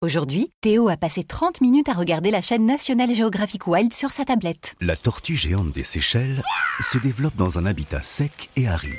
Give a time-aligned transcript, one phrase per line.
[0.00, 4.24] Aujourd'hui, Théo a passé 30 minutes à regarder la chaîne National Geographic Wild sur sa
[4.24, 4.76] tablette.
[4.80, 6.40] La tortue géante des Seychelles
[6.80, 8.94] se développe dans un habitat sec et aride,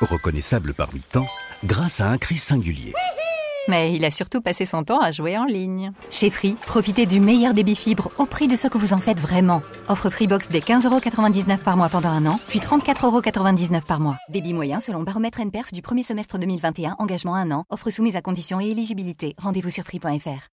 [0.00, 1.28] reconnaissable parmi tant
[1.64, 2.92] grâce à un cri singulier.
[3.68, 5.92] Mais il a surtout passé son temps à jouer en ligne.
[6.10, 9.20] Chez Free, profitez du meilleur débit fibre au prix de ce que vous en faites
[9.20, 9.62] vraiment.
[9.88, 14.18] Offre Freebox dès 15,99€ par mois pendant un an, puis 34,99€ par mois.
[14.28, 18.22] Débit moyen selon baromètre NPerf du premier semestre 2021, engagement un an, offre soumise à
[18.22, 19.34] conditions et éligibilité.
[19.38, 20.48] Rendez-vous sur free.fr.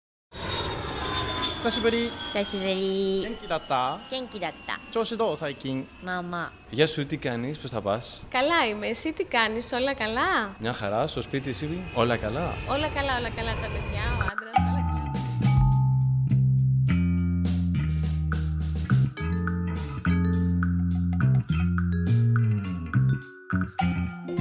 [1.63, 8.23] 久しぶり久しぶり元気だった元気だった調子どう最近 まあまあ Γεια σου, τι κάνεις, πώς θα πας.
[8.29, 8.87] Καλά είμαι.
[8.87, 10.55] Εσύ τι κάνεις, όλα καλά.
[10.59, 12.55] Μια χαρά, στο σπίτι εσύ, όλα καλά.
[12.69, 13.53] Όλα καλά, όλα καλά.
[13.53, 15.03] Τα παιδιά, ο άντρας, όλα καλά.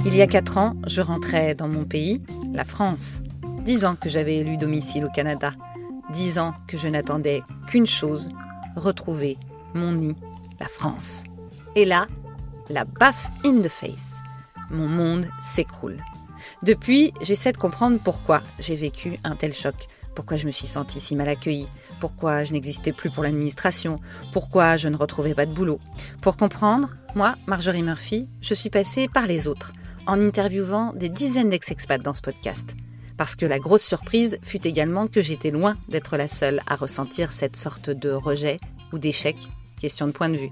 [0.06, 3.22] Il y a quatre ans, je rentrais dans mon pays, la France.
[3.64, 5.50] Dix ans que j'avais élu domicile au Canada.
[6.11, 8.29] Dix ans que je n'attendais qu'une chose,
[8.75, 9.37] retrouver
[9.73, 10.15] mon nid,
[10.59, 11.23] la France.
[11.75, 12.07] Et là,
[12.69, 14.21] la baffe in the face.
[14.71, 16.03] Mon monde s'écroule.
[16.63, 19.75] Depuis, j'essaie de comprendre pourquoi j'ai vécu un tel choc.
[20.15, 21.67] Pourquoi je me suis sentie si mal accueillie
[21.99, 23.99] Pourquoi je n'existais plus pour l'administration
[24.33, 25.79] Pourquoi je ne retrouvais pas de boulot
[26.21, 29.73] Pour comprendre, moi, Marjorie Murphy, je suis passée par les autres,
[30.07, 32.75] en interviewant des dizaines d'ex-expats dans ce podcast.
[33.19, 37.33] Parce que la grosse surprise fut également que j'étais loin d'être la seule à ressentir
[37.33, 38.59] cette sorte de rejet
[38.93, 39.35] ou d'échec,
[39.77, 40.49] question de point de vue.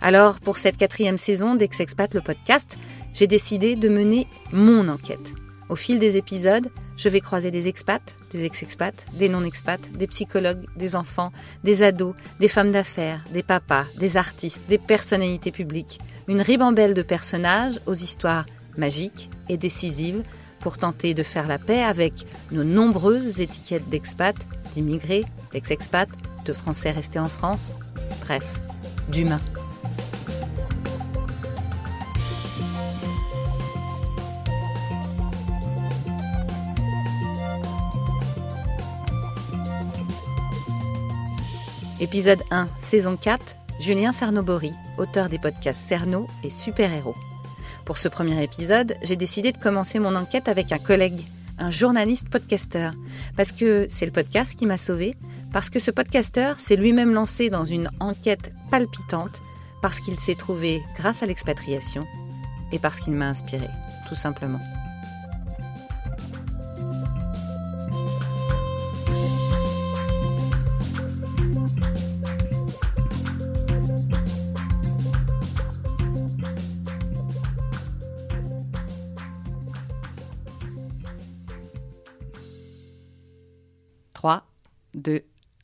[0.00, 2.76] Alors, pour cette quatrième saison d'Ex-Expat, le podcast,
[3.14, 5.34] j'ai décidé de mener mon enquête.
[5.68, 10.66] Au fil des épisodes, je vais croiser des expats, des ex-expats, des non-expats, des psychologues,
[10.74, 11.30] des enfants,
[11.62, 16.00] des ados, des femmes d'affaires, des papas, des artistes, des personnalités publiques.
[16.26, 20.24] Une ribambelle de personnages aux histoires magiques et décisives
[20.60, 26.10] pour tenter de faire la paix avec nos nombreuses étiquettes d'expats, d'immigrés, d'ex-expats,
[26.44, 27.74] de Français restés en France,
[28.20, 28.60] bref,
[29.08, 29.40] d'humains.
[42.00, 47.14] Épisode 1, saison 4, Julien Cernobori, auteur des podcasts Cerno et Super Héros.
[47.90, 51.26] Pour ce premier épisode, j'ai décidé de commencer mon enquête avec un collègue,
[51.58, 52.94] un journaliste podcasteur,
[53.36, 55.16] parce que c'est le podcast qui m'a sauvé,
[55.52, 59.42] parce que ce podcasteur s'est lui-même lancé dans une enquête palpitante,
[59.82, 62.06] parce qu'il s'est trouvé grâce à l'expatriation,
[62.70, 63.66] et parce qu'il m'a inspiré,
[64.08, 64.60] tout simplement.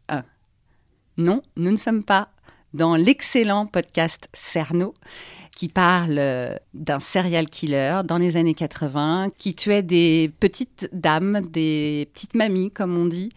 [0.08, 0.22] 1.
[1.18, 2.28] Non, nous ne sommes pas
[2.74, 4.92] dans l'excellent podcast Cerno
[5.56, 11.40] qui parle euh, d'un serial killer dans les années 80 qui tuait des petites dames,
[11.40, 13.30] des petites mamies comme on dit,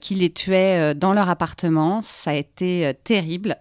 [0.00, 2.00] qui les tuait euh, dans leur appartement.
[2.00, 3.58] Ça a été euh, terrible.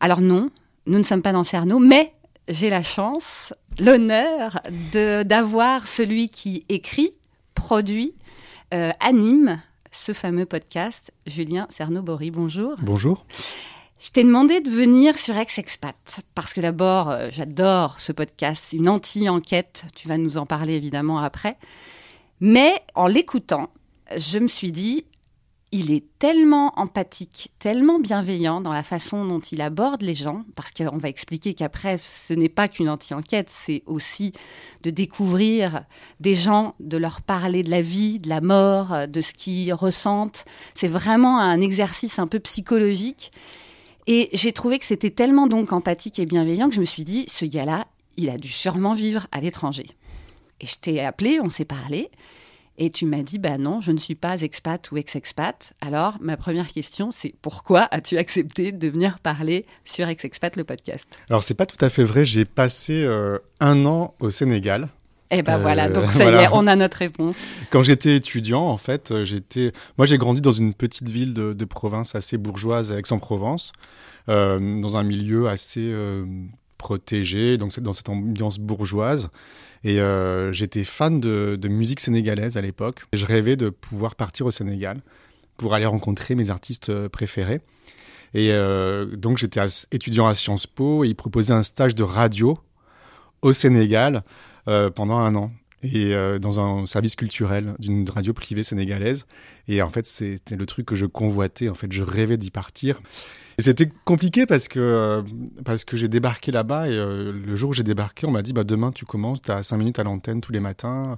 [0.00, 0.50] Alors non,
[0.86, 2.12] nous ne sommes pas dans Cerno, mais
[2.48, 4.60] j'ai la chance, l'honneur
[4.92, 7.12] d'avoir celui qui écrit,
[7.54, 8.14] produit,
[8.98, 9.60] anime
[9.90, 12.30] ce fameux podcast, Julien Cernobori.
[12.30, 12.76] Bonjour.
[12.82, 13.26] Bonjour.
[13.98, 15.94] Je t'ai demandé de venir sur Ex-Expat
[16.34, 21.18] parce que d'abord, euh, j'adore ce podcast, une anti-enquête, tu vas nous en parler évidemment
[21.18, 21.58] après.
[22.40, 23.68] Mais en l'écoutant,
[24.16, 25.04] je me suis dit,
[25.72, 30.72] il est tellement empathique, tellement bienveillant dans la façon dont il aborde les gens, parce
[30.72, 34.32] qu'on va expliquer qu'après, ce n'est pas qu'une anti-enquête, c'est aussi
[34.82, 35.84] de découvrir
[36.18, 40.44] des gens, de leur parler de la vie, de la mort, de ce qu'ils ressentent.
[40.74, 43.30] C'est vraiment un exercice un peu psychologique.
[44.08, 47.26] Et j'ai trouvé que c'était tellement donc empathique et bienveillant que je me suis dit,
[47.28, 49.86] ce gars-là, il a dû sûrement vivre à l'étranger.
[50.60, 52.10] Et je t'ai appelé, on s'est parlé,
[52.80, 55.74] et tu m'as dit, bah non, je ne suis pas expat ou ex-expat.
[55.82, 61.06] Alors, ma première question, c'est pourquoi as-tu accepté de venir parler sur Ex-Expat, le podcast?
[61.28, 64.88] Alors c'est pas tout à fait vrai, j'ai passé euh, un an au Sénégal.
[65.30, 67.36] Eh ben Euh, voilà, donc ça y est, on a notre réponse.
[67.70, 71.52] Quand j'étais étudiant, en fait, euh, j'étais, moi j'ai grandi dans une petite ville de,
[71.52, 73.72] de province assez bourgeoise, Aix-en-Provence,
[74.30, 76.24] euh, dans un milieu assez euh,
[76.80, 79.28] protégé, donc dans cette ambiance bourgeoise.
[79.84, 83.02] Et euh, j'étais fan de, musique sénégalaise à l'époque.
[83.12, 85.02] Je rêvais de pouvoir partir au Sénégal
[85.58, 87.60] pour aller rencontrer mes artistes euh, préférés.
[88.32, 89.60] Et euh, donc j'étais
[89.92, 92.54] étudiant à Sciences Po et ils proposaient un stage de radio
[93.42, 94.22] au Sénégal
[94.94, 95.50] pendant un an.
[95.82, 99.26] Et euh, dans un service culturel d'une radio privée sénégalaise.
[99.68, 101.68] Et en fait, c'était le truc que je convoitais.
[101.68, 103.00] En fait, je rêvais d'y partir.
[103.58, 107.72] Et c'était compliqué parce que, euh, que j'ai débarqué là-bas et euh, le jour où
[107.72, 110.40] j'ai débarqué, on m'a dit bah, demain tu commences, tu as 5 minutes à l'antenne
[110.40, 111.16] tous les matins.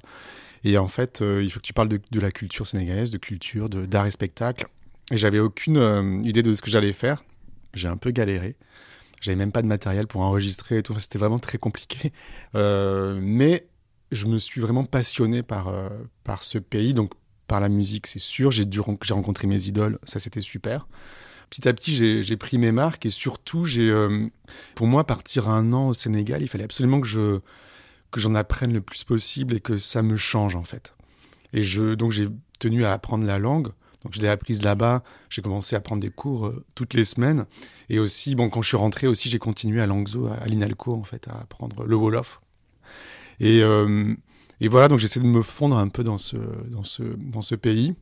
[0.65, 3.69] Et en fait, il faut que tu parles de, de, la culture sénégalaise, de culture,
[3.69, 4.67] d'art et spectacle.
[5.11, 7.25] Et j'avais aucune idée de ce que j'allais faire.
[7.75, 8.55] J'ai un peu galéré.
[9.21, 10.97] J'avais même pas de matériel pour enregistrer et tout.
[11.01, 12.13] C'était vraiment très compliqué.
[12.55, 13.67] mais
[14.13, 15.89] je me suis vraiment passionné par, euh,
[16.25, 17.13] par ce pays, donc
[17.47, 18.51] par la musique, c'est sûr.
[18.51, 18.65] J'ai
[19.11, 20.87] rencontré mes idoles, ça c'était super.
[21.51, 24.27] Petit à petit, j'ai pris mes marques et surtout, j'ai, euh,
[24.75, 27.41] pour moi, partir un an au Sénégal, il fallait absolument que je
[28.13, 30.95] que j'en apprenne le plus possible et que ça me change en fait.
[31.55, 32.29] Et je, donc j'ai
[32.61, 33.69] tenu à apprendre la langue.
[34.05, 35.03] Donc je l'ai apprise là-bas.
[35.31, 37.47] J'ai commencé à prendre des cours euh, toutes les semaines.
[37.89, 41.05] Et aussi, bon, quand je suis rentré aussi, j'ai continué à Langzo, à, l'Inalco en
[41.05, 42.42] fait, à apprendre le Wolof.
[43.43, 44.15] Et, euh,
[44.61, 46.37] et voilà, donc j'essaie de me fondre un peu dans ce,
[46.71, 47.95] dans ce, dans ce pays.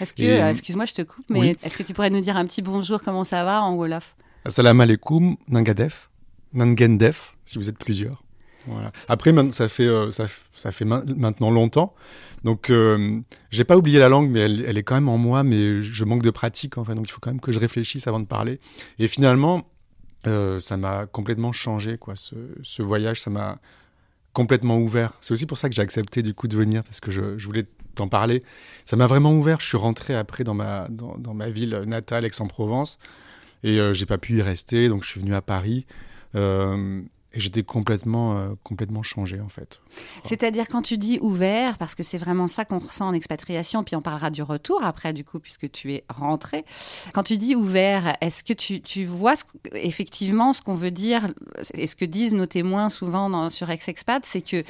[0.00, 2.46] Est-ce que, euh, excuse-moi, je te coupe, mais est-ce que tu pourrais nous dire un
[2.46, 4.16] petit bonjour, comment ça va en Wolof?
[4.46, 6.10] Assalamu alaikum, Nangadef,
[6.54, 8.22] Nangendef, si vous êtes plusieurs.
[8.66, 8.90] Voilà.
[9.08, 11.94] Après, ça fait, euh, ça, ça, fait maintenant longtemps.
[12.42, 13.20] Donc, euh,
[13.50, 16.04] j'ai pas oublié la langue, mais elle, elle, est quand même en moi, mais je
[16.04, 16.94] manque de pratique, en fait.
[16.94, 18.58] Donc, il faut quand même que je réfléchisse avant de parler.
[18.98, 19.62] Et finalement,
[20.24, 22.16] ça m'a complètement changé, quoi.
[22.16, 22.34] Ce,
[22.64, 23.58] ce voyage, ça m'a
[24.36, 25.14] complètement ouvert.
[25.22, 27.64] C'est aussi pour ça que j'ai accepté du coup de venir parce que je, voulais
[27.94, 28.42] t'en parler.
[28.84, 29.60] Ça m'a vraiment ouvert.
[29.60, 32.98] Je suis rentré après dans ma, dans, ma ville natale, Aix-en-Provence,
[33.64, 35.86] et euh, j'ai pas pu y rester, donc je suis venu à Paris.
[36.34, 37.00] Euh,
[37.32, 39.80] et j'étais complètement, euh, complètement changé en fait.
[40.22, 43.96] C'est-à-dire quand tu dis ouvert, parce que c'est vraiment ça qu'on ressent en expatriation, puis
[43.96, 46.64] on parlera du retour après du coup, puisque tu es rentré.
[47.12, 49.34] Quand tu dis ouvert, est-ce que tu, tu vois
[49.72, 51.28] effectivement ce qu'on veut dire,
[51.74, 54.62] et ce que disent nos témoins souvent dans, sur Ex-Expat, c'est que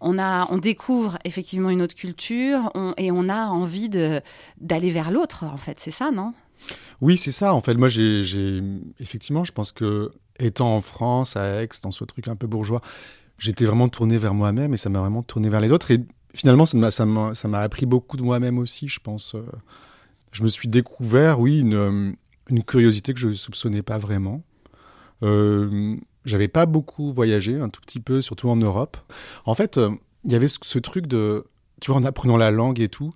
[0.00, 5.44] on, a, on découvre effectivement une autre culture et on a envie d'aller vers l'autre,
[5.44, 6.32] en fait, c'est ça, non?
[7.00, 7.54] Oui, c'est ça.
[7.54, 8.62] En fait, moi, j'ai
[8.98, 10.10] effectivement, je pense que
[10.40, 12.80] étant en France, à Aix, dans ce truc un peu bourgeois,
[13.38, 15.90] j'étais vraiment tourné vers moi-même et ça m'a vraiment tourné vers les autres.
[15.90, 16.00] Et
[16.34, 19.34] finalement, ça m'a appris beaucoup de moi-même aussi, je pense.
[19.34, 19.42] Euh.
[20.32, 24.42] Je me suis découvert, oui, une, euh, curiosité que je ne soupçonnais pas vraiment.
[25.22, 28.96] Euh, J'avais pas beaucoup voyagé, un tout petit peu, surtout en Europe.
[29.44, 29.80] En fait,
[30.24, 31.46] il y avait ce, truc de,
[31.80, 33.10] tu vois, en apprenant la langue et tout,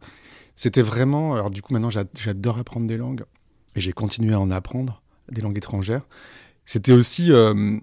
[0.57, 1.35] c'était vraiment.
[1.35, 3.25] Alors, du coup, maintenant, j'adore apprendre des langues
[3.77, 6.07] et j'ai continué à en apprendre, des langues étrangères
[6.67, 7.33] c'était aussi.
[7.33, 7.79] Euh,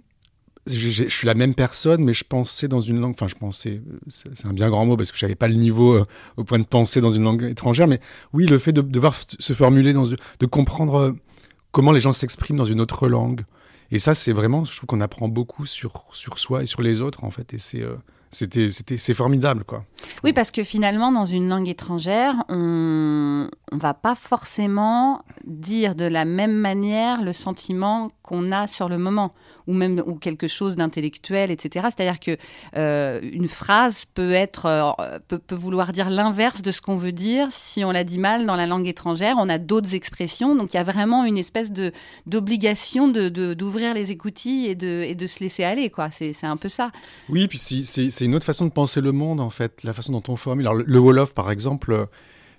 [0.68, 3.14] je suis la même personne, mais je pensais dans une langue.
[3.14, 3.82] Enfin, je pensais.
[4.10, 6.06] C'est un bien grand mot parce que je n'avais pas le niveau euh,
[6.38, 7.88] au point de penser dans une langue étrangère.
[7.88, 8.00] Mais
[8.34, 11.12] oui, le fait de devoir se formuler, dans, de comprendre euh,
[11.72, 13.42] comment les gens s'expriment dans une autre langue.
[13.90, 14.64] Et ça, c'est vraiment.
[14.64, 17.54] Je trouve qu'on apprend beaucoup sur, sur soi et sur les autres, en fait.
[17.54, 17.84] Et c'est
[18.32, 19.84] c'était c'est formidable quoi.
[20.24, 26.06] Oui parce que finalement dans une langue étrangère on on va pas forcément dire de
[26.06, 29.34] la même manière le sentiment qu'on a sur le moment
[29.72, 31.88] ou même ou quelque chose d'intellectuel etc.
[31.90, 32.38] C'est-à-dire que
[32.76, 37.12] euh, une phrase peut être euh, peut, peut, vouloir dire l'inverse de ce qu'on veut
[37.12, 39.36] dire si on l'a dit mal dans la langue étrangère.
[39.40, 41.92] On a d'autres expressions donc il y a vraiment une espèce de
[42.26, 46.12] d'obligation de d'ouvrir les écoutilles et de et de se laisser aller quoi.
[46.12, 46.90] C'est c'est un peu ça.
[47.30, 50.12] Oui puis c'est c'est une autre façon de penser le monde, en fait, la façon
[50.12, 50.68] dont on formule.
[50.68, 52.08] Alors, le, Wolof, par exemple,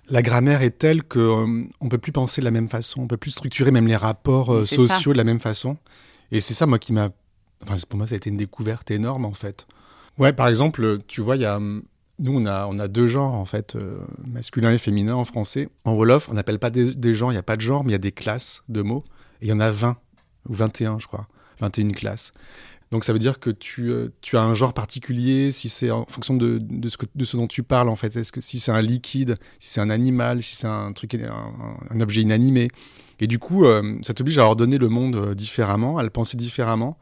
[0.09, 3.07] la grammaire est telle qu'on euh, ne peut plus penser de la même façon, on
[3.07, 5.77] peut plus structurer même les rapports euh, sociaux de la même façon.
[6.33, 7.09] Et c'est ça, moi, qui m'a.
[7.63, 9.65] Enfin, pour moi, ça a été une découverte énorme, en fait.
[10.17, 11.59] Ouais, par exemple, tu vois, il y a.
[12.19, 13.77] Nous, on a, on a deux genres, en fait,
[14.27, 15.69] masculin et féminin en français.
[15.85, 17.91] En Wolof, on n'appelle pas des, des genres, il n'y a pas de genre, mais
[17.91, 19.03] il y a des classes de mots.
[19.41, 19.97] Et il y en a 20,
[20.49, 21.27] ou 21, je crois.
[21.59, 22.31] 21 classes.
[22.93, 26.05] Donc ça veut dire que tu, euh, tu as un genre particulier, si c'est en
[26.05, 28.15] fonction de, de, ce que, de, ce dont tu parles en fait.
[28.15, 32.01] Est-ce que si c'est un liquide, si c'est un animal, si c'est un truc, un,
[32.01, 32.67] objet inanimé.
[33.19, 36.37] Et du coup, euh, ça t'oblige à ordonner le monde euh, différemment, à le penser
[36.37, 36.97] différemment,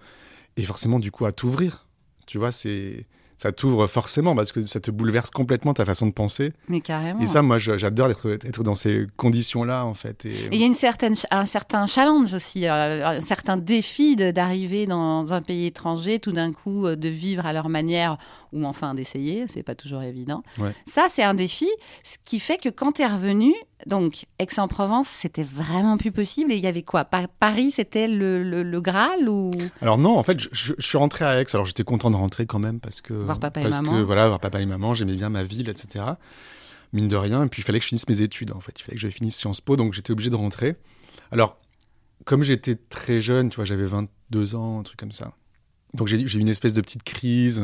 [0.57, 1.87] et forcément du coup à t'ouvrir.
[2.27, 3.05] Tu vois, c'est
[3.41, 6.53] ça t'ouvre forcément parce que ça te bouleverse complètement ta façon de penser.
[6.67, 7.19] Mais carrément.
[7.21, 10.25] Et ça, moi, j'adore être, être dans ces conditions-là, en fait.
[10.25, 14.85] Et il y a une certaine, un certain challenge aussi, euh, un certain défi d'arriver
[14.85, 18.17] dans un pays étranger, tout d'un coup, de vivre à leur manière,
[18.53, 20.43] ou enfin d'essayer, c'est pas toujours évident.
[20.85, 21.67] Ça, c'est un défi,
[22.03, 23.55] ce qui fait que quand tu es revenu,
[23.87, 26.51] donc, Aix-en-Provence, c'était vraiment plus possible.
[26.51, 27.05] Et il y avait quoi?
[27.05, 29.51] Paris, c'était le, le, Graal ou?
[29.81, 31.45] Alors non, en fait, je, suis rentré à Aix.
[31.53, 33.91] Alors j'étais content de rentrer quand même parce que voir papa et maman.
[33.91, 36.05] Que, voilà, voir papa et maman, j'aimais bien ma ville, etc.
[36.93, 37.43] Mine de rien.
[37.45, 38.51] Et puis il fallait que je finisse mes études.
[38.53, 40.75] En fait, il fallait que je finisse Sciences Po, donc j'étais obligé de rentrer.
[41.31, 41.57] Alors,
[42.25, 45.33] comme j'étais très jeune, tu vois, j'avais 22 ans, un truc comme ça.
[45.93, 47.61] Donc j'ai eu une espèce de petite crise,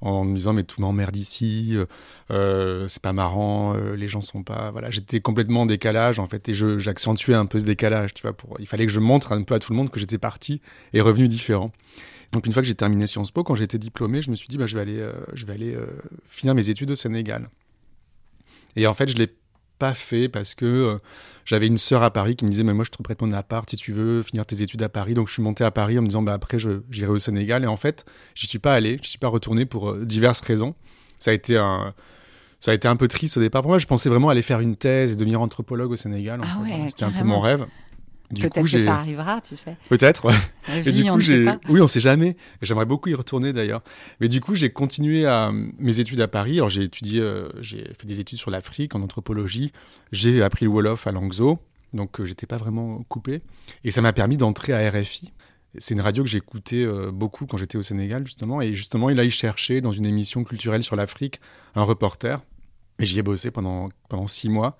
[0.00, 1.86] en me disant mais tout m'emmerde ici, euh,
[2.30, 6.26] euh, c'est pas marrant, euh, les gens sont pas voilà, j'étais complètement en décalage en
[6.26, 9.32] fait et j'accentuais un peu ce décalage, tu vois pour il fallait que je montre
[9.32, 10.60] un peu à tout le monde que j'étais parti
[10.92, 11.72] et revenu différent.
[12.32, 14.48] Donc une fois que j'ai terminé Sciences Po, quand j'ai été diplômé, je me suis
[14.48, 15.86] dit bah je vais aller euh, je vais aller euh,
[16.26, 17.46] finir mes études au Sénégal.
[18.74, 19.32] Et en fait, je l'ai
[19.78, 20.96] pas fait parce que euh,
[21.44, 23.68] j'avais une sœur à Paris qui me disait mais moi je te prête mon appart
[23.68, 25.14] si tu veux finir tes études à Paris.
[25.14, 27.64] Donc je suis monté à Paris en me disant bah après je j'irai au Sénégal.
[27.64, 28.04] Et en fait
[28.34, 28.98] j'y suis pas allé.
[29.02, 30.74] Je suis pas retourné pour euh, diverses raisons.
[31.18, 31.94] Ça a été un
[32.58, 33.78] ça a été un peu triste au départ pour moi.
[33.78, 37.04] Je pensais vraiment aller faire une thèse et devenir anthropologue au Sénégal Ah ouais, c'était
[37.04, 37.66] un peu mon rêve
[38.34, 39.76] Peut-être que ça arrivera, tu sais.
[39.88, 40.34] peut-être ouais
[40.68, 41.60] La et du on coup, ne sait pas.
[41.68, 42.36] Oui, on sait jamais.
[42.62, 43.82] J'aimerais beaucoup y retourner d'ailleurs.
[44.20, 46.56] Mais du coup, j'ai continué à mes études à Paris.
[46.56, 49.72] Alors, j'ai étudié, euh, j'ai fait des études sur l'Afrique en anthropologie.
[50.12, 51.58] J'ai appris le Wolof à Langso,
[51.92, 53.42] donc euh, j'étais pas vraiment coupé.
[53.84, 55.32] Et ça m'a permis d'entrer à RFI.
[55.78, 58.60] C'est une radio que j'écoutais euh, beaucoup quand j'étais au Sénégal, justement.
[58.60, 61.40] Et justement, il a y cherché dans une émission culturelle sur l'Afrique
[61.74, 62.40] un reporter.
[62.98, 64.78] Et j'y ai bossé pendant, pendant six mois.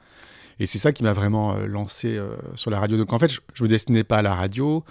[0.58, 2.96] Et c'est ça qui m'a vraiment euh, lancé euh, sur la radio.
[2.96, 4.84] Donc en fait, je, je me destinais pas à la radio.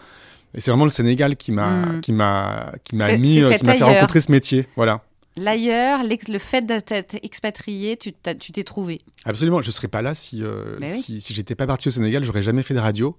[0.53, 2.01] Et c'est vraiment le Sénégal qui m'a Mm.
[2.01, 4.67] qui m'a qui m'a mis euh, qui m'a fait rencontrer ce métier.
[4.75, 5.03] Voilà.
[5.38, 9.01] L'ailleurs, le fait d'être expatrié, tu t'es trouvé.
[9.25, 10.88] Absolument, je serais pas là si euh, oui.
[11.22, 13.17] si, j'étais pas parti au Sénégal, j'aurais jamais fait de radio.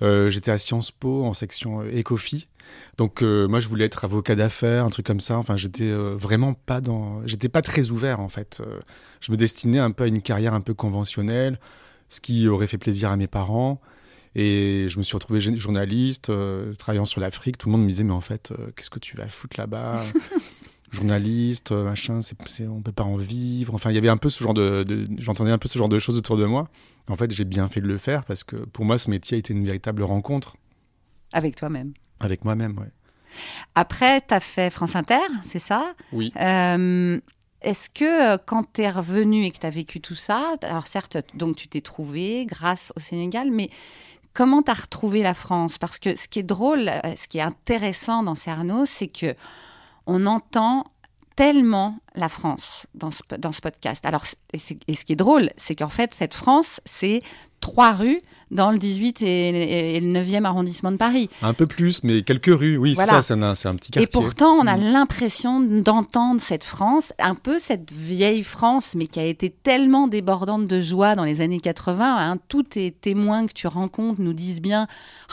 [0.00, 2.46] Euh, j'étais à Sciences Po en section Ecofi.
[2.98, 5.38] Donc euh, moi je voulais être avocat d'affaires, un truc comme ça.
[5.38, 8.62] Enfin, j'étais vraiment pas dans j'étais pas très ouvert en fait.
[9.20, 11.58] Je me destinais un peu à une carrière un peu conventionnelle,
[12.08, 13.80] ce qui aurait fait plaisir à mes parents.
[14.34, 17.56] Et je me suis retrouvé journaliste, euh, travaillant sur l'Afrique.
[17.56, 20.02] Tout le monde me disait, mais en fait, euh, qu'est-ce que tu vas foutre là-bas?
[20.92, 23.74] Journaliste, euh, machin, c'est, c'est- on peut pas en vivre.
[23.74, 25.88] Enfin, il y avait un peu ce genre de, de- j'entendais un peu ce genre
[25.88, 26.68] de choses autour de moi.
[27.08, 29.38] En fait, j'ai bien fait de le faire parce que pour moi, ce métier a
[29.38, 30.56] été une véritable rencontre
[31.32, 31.92] Avec toi-même.
[32.20, 32.78] avec moi-même.
[32.78, 32.90] Ouais.
[33.74, 35.92] Après, tu as fait France Inter, c'est ça?
[36.12, 36.32] Oui.
[37.66, 40.86] Est-ce que euh, quand tu es revenu et que tu as vécu tout ça, alors
[40.86, 43.70] certes, donc tu t'es trouvé grâce au Sénégal, mais
[44.32, 45.76] comment tu as retrouvé la France?
[45.76, 49.34] Parce que ce qui est drôle, euh, ce qui est intéressant dans Cerno, c'est que
[50.06, 50.84] on entend
[51.34, 54.06] tellement la France dans ce, dans ce podcast.
[54.06, 57.20] Alors, et, et ce qui est drôle, c'est qu'en fait, cette France, c'est
[57.60, 58.20] trois rues
[58.52, 61.28] dans le 18 et, et le 9e arrondissement de Paris.
[61.42, 62.76] Un peu plus, mais quelques rues.
[62.76, 63.14] Oui, Voilà.
[63.14, 64.06] ça, c'est un, c'est un petit Et quartier.
[64.20, 64.92] pourtant, on a Mm.
[64.92, 70.66] l'impression d'entendre cette France, un peu cette vieille France, mais qui a été tellement débordante
[70.66, 72.16] de joie dans les années 80.
[72.18, 72.36] Hein.
[72.46, 74.86] Tous tes témoins que tu rencontres nous disent bien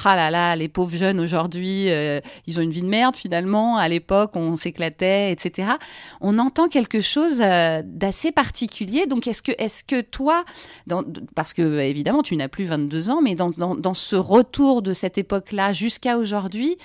[0.06, 3.78] Ah là là, les pauvres jeunes aujourd'hui, euh, ils ont une vie de merde finalement.
[3.78, 5.74] À l'époque, on s'éclatait, etc.
[6.20, 9.06] On entend quelque chose euh, d'assez particulier.
[9.06, 10.46] Donc, est-ce que, est que toi,
[10.88, 11.04] dans-
[11.36, 15.74] parce que évidemment, tu n'as plus 22 ans, mais dans, ce retour de cette époque-là
[15.74, 16.78] jusqu'à aujourd'hui,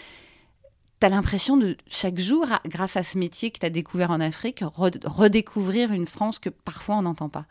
[1.00, 4.20] tu as l'impression de chaque jour, grâce à ce métier que tu as découvert en
[4.20, 7.46] Afrique, re- redécouvrir une France que parfois on n'entend pas.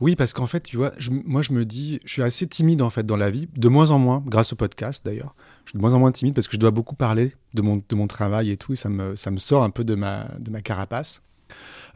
[0.00, 0.92] Oui, parce qu'en fait, tu vois,
[1.24, 3.90] moi, je me dis, je suis assez timide en fait dans la vie, de moins
[3.90, 5.34] en moins, grâce au podcast d'ailleurs.
[5.64, 8.06] Je suis de moins en moins timide parce que je dois beaucoup parler de mon,
[8.06, 10.28] travail et tout, et ça me, sort un peu de ma
[10.62, 11.22] carapace.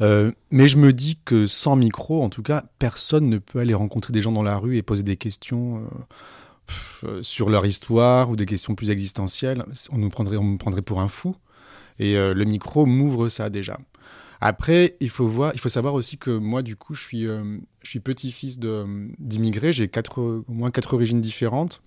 [0.00, 3.74] Euh, mais je me dis que sans micro, en tout cas, personne ne peut aller
[3.74, 8.30] rencontrer des gens dans la rue et poser des questions euh, euh, sur leur histoire
[8.30, 9.64] ou des questions plus existentielles.
[9.90, 11.34] On nous prendrait, on me prendrait pour un fou.
[11.98, 13.78] Et euh, le micro m'ouvre ça déjà.
[14.40, 17.88] Après, il faut voir, il faut savoir aussi que moi, du coup, je suis, je
[17.88, 19.72] suis petit-fils d'immigrés.
[19.72, 21.80] J'ai quatre, au moins quatre origines différentes.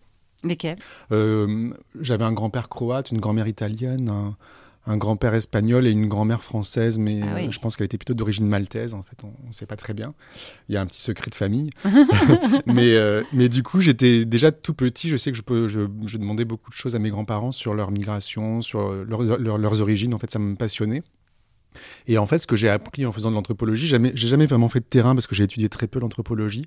[0.44, 0.80] Lesquels
[1.12, 4.38] Euh, J'avais un grand-père croate, une grand-mère italienne, un,
[4.86, 7.48] un grand-père espagnol et une grand-mère française, mais Ah oui.
[7.48, 8.94] euh, je pense qu'elle était plutôt d'origine maltaise.
[8.94, 10.14] En fait, on ne sait pas très bien.
[10.68, 11.70] Il y a un petit secret de famille.
[12.66, 15.10] mais, euh, mais du coup, j'étais déjà tout petit.
[15.10, 17.74] Je sais que je, peux, je, je demandais beaucoup de choses à mes grands-parents sur
[17.76, 20.16] leur migration, sur leur- leur- leurs origines.
[20.16, 21.04] En fait, ça me passionnait.
[22.08, 24.70] Et en fait, ce que j'ai appris en faisant de l'anthropologie, jamais, j'ai jamais vraiment
[24.70, 26.66] fait de terrain parce que j'ai étudié très peu l'anthropologie.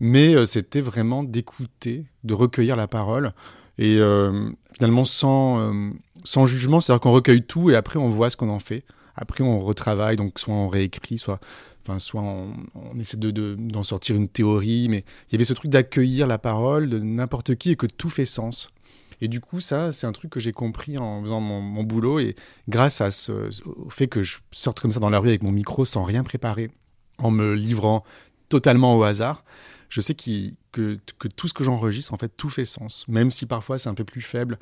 [0.00, 3.32] Mais euh, c'était vraiment d'écouter, de recueillir la parole
[3.78, 5.90] et euh, finalement sans, euh,
[6.24, 8.84] sans jugement, c'est-à-dire qu'on recueille tout et après on voit ce qu'on en fait.
[9.16, 11.40] Après on retravaille, donc soit on réécrit, soit,
[11.82, 12.54] enfin, soit on,
[12.98, 14.88] essaie de, de- d'en sortir une théorie.
[14.88, 18.08] Mais il y avait ce truc d'accueillir la parole de n'importe qui et que tout
[18.08, 18.70] fait sens.
[19.20, 22.18] Et du coup, ça, c'est un truc que j'ai compris en faisant mon, mon boulot
[22.18, 22.34] et
[22.68, 25.52] grâce à ce, au fait que je sorte comme ça dans la rue avec mon
[25.52, 26.70] micro sans rien préparer,
[27.18, 28.02] en me livrant
[28.48, 29.44] totalement au hasard,
[29.92, 33.04] je sais que, que tout ce que j'enregistre, en fait, tout fait sens.
[33.08, 34.58] Même si parfois c'est un peu plus faible.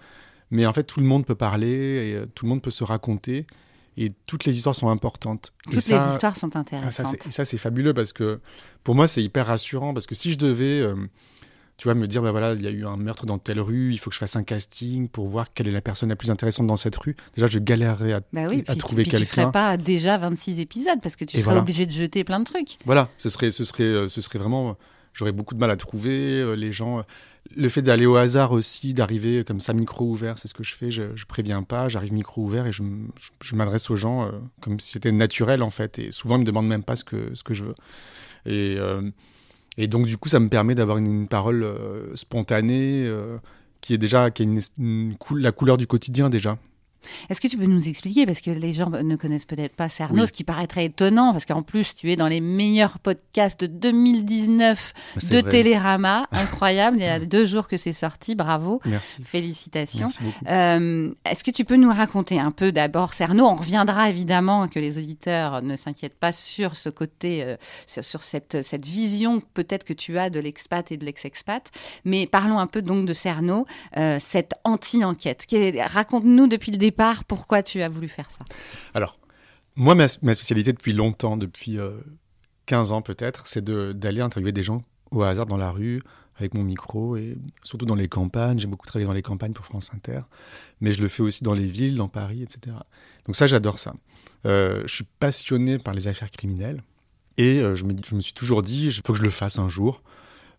[0.51, 2.83] Mais en fait, tout le monde peut parler et euh, tout le monde peut se
[2.83, 3.47] raconter.
[3.97, 5.53] Et toutes les histoires sont importantes.
[5.69, 7.27] Et Toutes ça- les histoires sont ah, ça, intéressantes.
[7.29, 8.41] et ça, c'est fabuleux parce que
[8.83, 9.95] pour moi, c'est hyper rassurant.
[9.95, 10.97] Parce que si je devais, euh,
[11.77, 13.93] tu vois, me dire, bah voilà, il y a eu un meurtre dans telle rue,
[13.93, 16.31] il faut que je fasse un casting pour voir quelle est la personne la plus
[16.33, 17.15] intéressante dans cette rue.
[17.35, 19.31] Déjà, je galérerais à, Bah oui, à puis, trouver puis tu quelqu'un.
[19.43, 21.61] ferais pas déjà 26 épisodes parce que tu Et serais voilà.
[21.61, 22.79] obligé de jeter plein de trucs.
[22.87, 24.77] Voilà, ce serait, ce serait, euh, ce serait vraiment.
[25.13, 26.99] J'aurais beaucoup de mal à trouver euh, les gens.
[26.99, 27.03] euh,
[27.57, 30.75] Le fait d'aller au hasard aussi, d'arriver comme ça, micro ouvert, c'est ce que je
[30.75, 30.91] fais.
[30.91, 32.83] Je, je préviens pas, j'arrive micro ouvert et je,
[33.55, 35.99] m'adresse aux gens euh, comme si c'était naturel en fait.
[35.99, 37.75] Et souvent, ils me demandent même pas ce que, ce que je veux.
[38.47, 38.79] Et,
[39.77, 41.67] et donc, du coup, ça me permet d'avoir une, parole
[42.15, 43.07] spontanée
[43.83, 44.47] qui est déjà qui a
[44.79, 46.57] une, la couleur du quotidien déjà.
[47.29, 50.23] Est-ce que tu peux nous expliquer, parce que les gens ne connaissent peut-être pas Cerno,
[50.23, 50.27] Oui.
[50.27, 54.93] ce qui paraîtrait étonnant, parce qu'en plus, tu es dans les meilleurs podcasts de 2019
[55.17, 55.51] Mais c'est de vrai.
[55.51, 56.27] Télérama.
[56.33, 58.81] Incroyable, il y a deux jours que c'est sorti, bravo.
[58.85, 59.17] Merci.
[59.23, 60.09] Félicitations.
[60.49, 63.47] Euh, Est-ce que tu peux nous raconter un peu d'abord Cerno?
[63.47, 68.63] On reviendra évidemment que les auditeurs ne s'inquiètent pas sur ce côté, euh, sur, cette,
[68.63, 71.71] cette vision peut-être que tu as de l'expat et de l'ex-expat.
[72.05, 73.67] Mais parlons un peu donc de Cerno,
[73.97, 75.47] euh, cette anti-enquête.
[75.89, 76.79] Raconte-nous depuis le
[77.27, 78.45] pourquoi tu as voulu faire ça?
[78.95, 79.19] Alors,
[79.77, 81.93] moi, ma, spécialité depuis longtemps, depuis euh,
[82.67, 86.03] 15 ans peut-être, c'est d'aller interviewer des gens au hasard dans la rue,
[86.37, 88.59] avec mon micro, et surtout dans les campagnes.
[88.59, 90.21] J'ai beaucoup travaillé dans les campagnes pour France Inter,
[90.81, 92.77] mais je le fais aussi dans les villes, dans Paris, etc.
[93.27, 93.95] Donc ça, j'adore ça.
[94.47, 96.83] Euh, je suis passionné par les affaires criminelles,
[97.37, 99.59] et euh, je, me, je me suis toujours dit, il faut que je le fasse
[99.59, 100.03] un jour,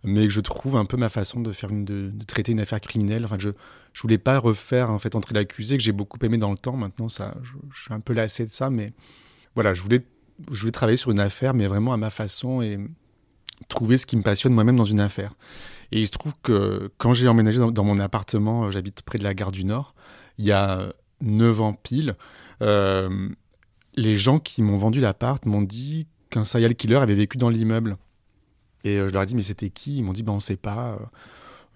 [0.04, 2.82] mais que je trouve un peu ma façon de, faire une, de, traiter une affaire
[2.82, 3.26] criminelle.
[3.26, 3.50] Enfin, je
[3.94, 6.78] je voulais pas refaire en fait entrer l'accusé que j'ai beaucoup aimé dans le temps.
[6.78, 8.94] Maintenant, ça, je, suis un peu lassé de ça, mais
[9.54, 10.06] voilà, je voulais,
[10.52, 12.80] je voulais travailler sur une affaire, mais vraiment à ma façon et
[13.68, 15.34] trouver ce qui me passionne moi-même dans une affaire.
[15.92, 19.20] Et il se trouve que quand j'ai emménagé dans, dans mon appartement, euh, j'habite près
[19.20, 19.94] de la gare du Nord,
[20.38, 22.16] il y a 9 ans pile,
[22.62, 23.30] euh,
[23.96, 27.94] les gens qui m'ont vendu l'appart m'ont dit qu'un serial killer avait vécu dans l'immeuble.
[28.84, 29.98] Et euh, je leur ai dit, mais c'était qui?
[29.98, 30.94] Ils m'ont dit, ben, on ne sait pas.
[30.94, 31.06] euh,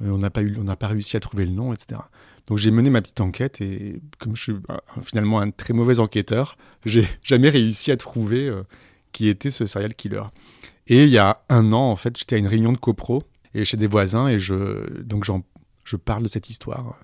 [0.02, 2.02] on n'a pas, eu- on pas réussi à trouver le nom, etc.
[2.48, 6.00] Donc j'ai mené ma petite enquête et comme je suis euh, finalement un très mauvais
[6.00, 8.64] enquêteur, j'ai jamais réussi à trouver euh,
[9.14, 10.24] qui était ce serial killer.
[10.88, 13.66] Et il y a un an, en fait, j'étais à une réunion de copro et
[13.66, 15.26] chez des voisins et je donc
[15.86, 16.98] je parle de cette histoire.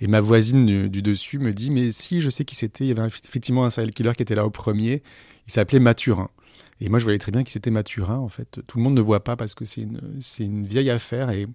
[0.00, 2.88] Et ma voisine du, du dessus me dit mais si je sais qui c'était, il
[2.88, 5.02] y avait effectivement un serial killer qui était là au premier.
[5.46, 6.28] Il s'appelait Mathurin.
[6.80, 8.18] Et moi je voyais très bien qui c'était Mathurin.
[8.18, 10.90] En fait, tout le monde ne voit pas parce que c'est une c'est une vieille
[10.90, 11.46] affaire et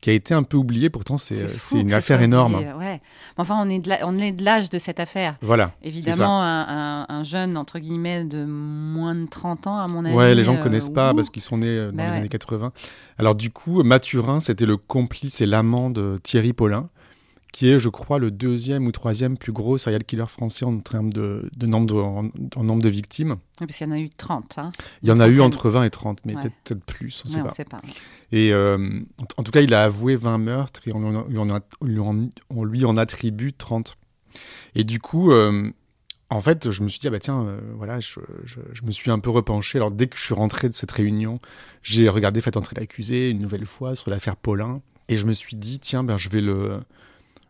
[0.00, 0.88] qui a été un peu oubliée.
[0.90, 2.54] Pourtant c'est une que ce affaire soit énorme.
[2.54, 3.00] oublié, ouais.
[3.36, 5.36] Enfin, on est de l'âge de cette affaire.
[5.42, 5.72] Voilà.
[5.82, 10.14] Évidemment, un, un- un jeune, entre guillemets, de moins de 30 ans, à mon avis.
[10.16, 11.16] Ouais, les gens ne euh, connaissent pas ouh.
[11.16, 12.16] parce qu'ils sont nés euh, dans Bah les ouais.
[12.18, 12.72] années 80.
[13.18, 16.88] Alors du coup, Mathurin, c'était le complice et l'amant de Thierry Paulin,
[17.52, 21.12] qui est, je crois, le deuxième ou troisième plus gros serial killer français en termes
[21.12, 23.32] de, de nombre, de, en, en nombre de victimes.
[23.60, 24.58] Oui, Parce qu'il y en a eu 30.
[24.58, 24.72] Hein.
[25.02, 26.42] Il y en a eu entre 20 et 30, mais Ouais.
[26.64, 27.50] peut-être plus, on ne Ouais, sait on pas.
[27.50, 27.80] sait pas.
[28.32, 28.78] Et euh,
[29.18, 31.46] en, en tout cas, il a avoué 20 meurtres et on, lui en-
[31.80, 33.96] on on lui attribue 30.
[34.74, 35.70] Et du coup, euh,
[36.30, 38.90] en fait, je me suis dit, ah bah tiens, euh, voilà, je, je- je me
[38.90, 39.76] suis un peu repenché.
[39.76, 41.38] Alors, dès que je suis rentré de cette réunion,
[41.82, 44.80] j'ai regardé Faites entrer l'accusé une nouvelle fois sur l'affaire Paulin.
[45.08, 46.80] Et je me suis dit, tiens, ben, je, vais le,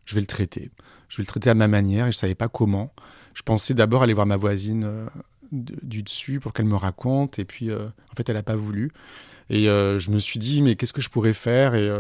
[0.05, 0.71] je vais le traiter.
[1.09, 2.93] Je vais le traiter à ma manière et je savais pas comment.
[3.35, 5.07] Je pensais d'abord aller voir ma voisine euh,
[5.51, 7.39] du dessus pour qu'elle me raconte.
[7.39, 8.91] Et puis, euh, en fait, elle n'a pas voulu.
[9.51, 11.91] Et euh, je me suis dit, mais qu'est-ce que je pourrais faire Et,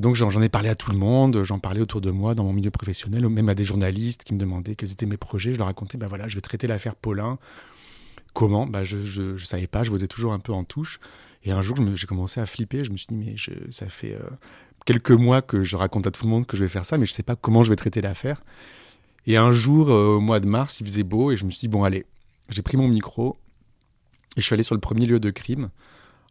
[0.00, 2.52] donc j'en ai parlé à tout le monde, j'en parlais autour de moi dans mon
[2.52, 5.52] milieu professionnel, même à des journalistes qui me demandaient quels étaient mes projets.
[5.52, 7.38] Je leur racontais, ben voilà, je vais traiter l'affaire Paulin.
[8.34, 8.66] Comment?
[8.66, 10.98] Bah, Je ne savais pas, je posais toujours un peu en touche.
[11.44, 12.82] Et un jour, j'ai commencé à flipper.
[12.84, 13.36] Je me suis dit, mais
[13.70, 14.18] ça fait
[14.88, 17.04] quelques mois que je raconte à tout le monde que je vais faire ça, mais
[17.04, 18.40] je ne sais pas comment je vais traiter l'affaire.
[19.26, 21.60] Et un jour, euh, au mois de mars, il faisait beau et je me suis
[21.60, 22.06] dit, bon, allez,
[22.48, 23.36] j'ai pris mon micro
[24.36, 25.68] et je suis allé sur le premier lieu de crime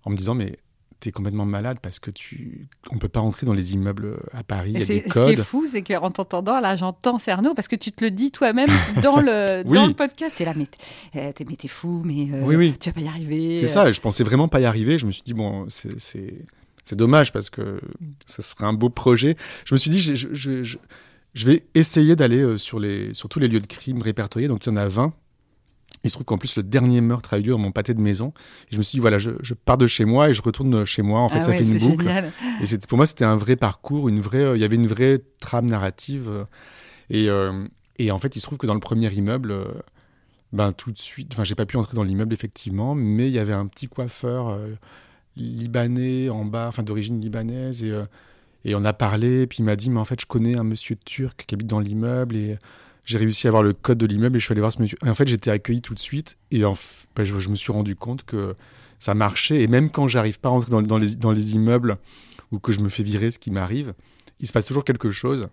[0.06, 0.58] en me disant, mais
[1.00, 4.72] t'es complètement malade parce que tu on peut pas rentrer dans les immeubles à Paris,
[4.74, 7.20] il y Et a des c'est- ce qui est fou, c'est qu'en t'entendant, là, j'entends
[7.20, 8.70] Cerno, parce que tu te le dis toi-même
[9.04, 9.76] dans le, Oui.
[9.78, 10.36] dans le podcast.
[10.36, 12.74] T'es là, mais t'es euh, t'es- mais t'es fou, mais euh, Oui, oui.
[12.80, 13.60] tu vas pas y arriver.
[13.60, 14.98] C'est ça, et je pensais vraiment pas y arriver.
[14.98, 16.00] Je me suis dit, bon, c'est-
[16.88, 17.80] c'est dommage parce que
[18.26, 19.36] ça serait un beau projet.
[19.66, 20.78] Je me suis dit, je, je, je- je-
[21.34, 24.48] je vais essayer d'aller euh, sur, les, sur tous les lieux de crime répertoriés.
[24.48, 25.14] Donc il y en a 20.
[26.04, 28.02] Il se trouve qu'en plus, le dernier meurtre a eu lieu dans mon pâté de
[28.02, 28.32] maison.
[28.70, 30.86] Et je me suis dit, voilà, je, je pars de chez moi et je retourne
[30.86, 31.20] chez moi.
[31.22, 32.04] En fait, Ah ça ouais, fait une boucle.
[32.06, 32.32] génial.
[32.62, 35.22] Et pour moi, c'était un vrai parcours, une vraie, euh, il y avait une vraie
[35.40, 36.30] trame narrative.
[36.30, 36.46] euh,
[37.10, 37.68] et, euh,
[38.00, 39.66] et en fait, il se trouve que dans le premier immeuble, euh,
[40.54, 43.40] ben tout de suite, enfin, j'ai pas pu entrer dans l'immeuble effectivement, mais il y
[43.40, 44.58] avait un petit coiffeur
[45.44, 48.06] libanais en bas, enfin d'origine libanaise, et, euh,
[48.66, 49.48] et on a parlé.
[49.48, 51.80] Puis il m'a dit, mais en fait, je connais un monsieur turc qui habite dans
[51.80, 52.58] l'immeuble et
[53.06, 54.98] j'ai réussi à avoir le code de l'immeuble et je suis allé voir ce monsieur.
[55.06, 58.56] En fait, j'étais accueilli tout de suite et ben, je, me suis rendu compte que
[59.00, 59.62] ça marchait.
[59.62, 61.98] Et même quand j'arrive pas à rentrer dans, les, dans les immeubles
[62.52, 63.94] ou que je me fais virer, ce qui m'arrive,
[64.40, 65.48] il se passe toujours quelque chose.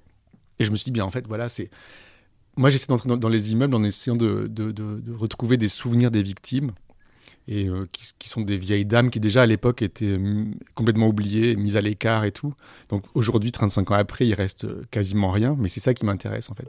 [0.58, 1.70] Et je me suis dit, bien en fait, voilà, c'est.
[2.56, 6.70] Moi, j'essaie d'entrer dans, les immeubles en essayant de- de retrouver des souvenirs des victimes,
[7.48, 11.08] et euh, qui, qui sont des vieilles dames qui, déjà à l'époque, étaient hum, complètement
[11.08, 12.54] oubliées, mises à l'écart et tout.
[12.88, 16.50] Donc aujourd'hui, 35 ans après, il reste euh, quasiment rien, mais c'est ça qui m'intéresse
[16.50, 16.68] en fait.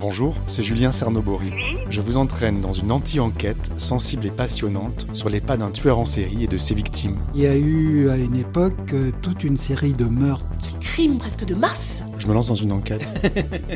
[0.00, 1.52] Bonjour, c'est Julien Cernobori.
[1.90, 6.06] Je vous entraîne dans une anti-enquête sensible et passionnante sur les pas d'un tueur en
[6.06, 7.18] série et de ses victimes.
[7.34, 10.78] Il y a eu à une époque euh, toute une série de meurtres.
[10.80, 12.02] crime presque de masse.
[12.18, 13.06] Je me lance dans une enquête.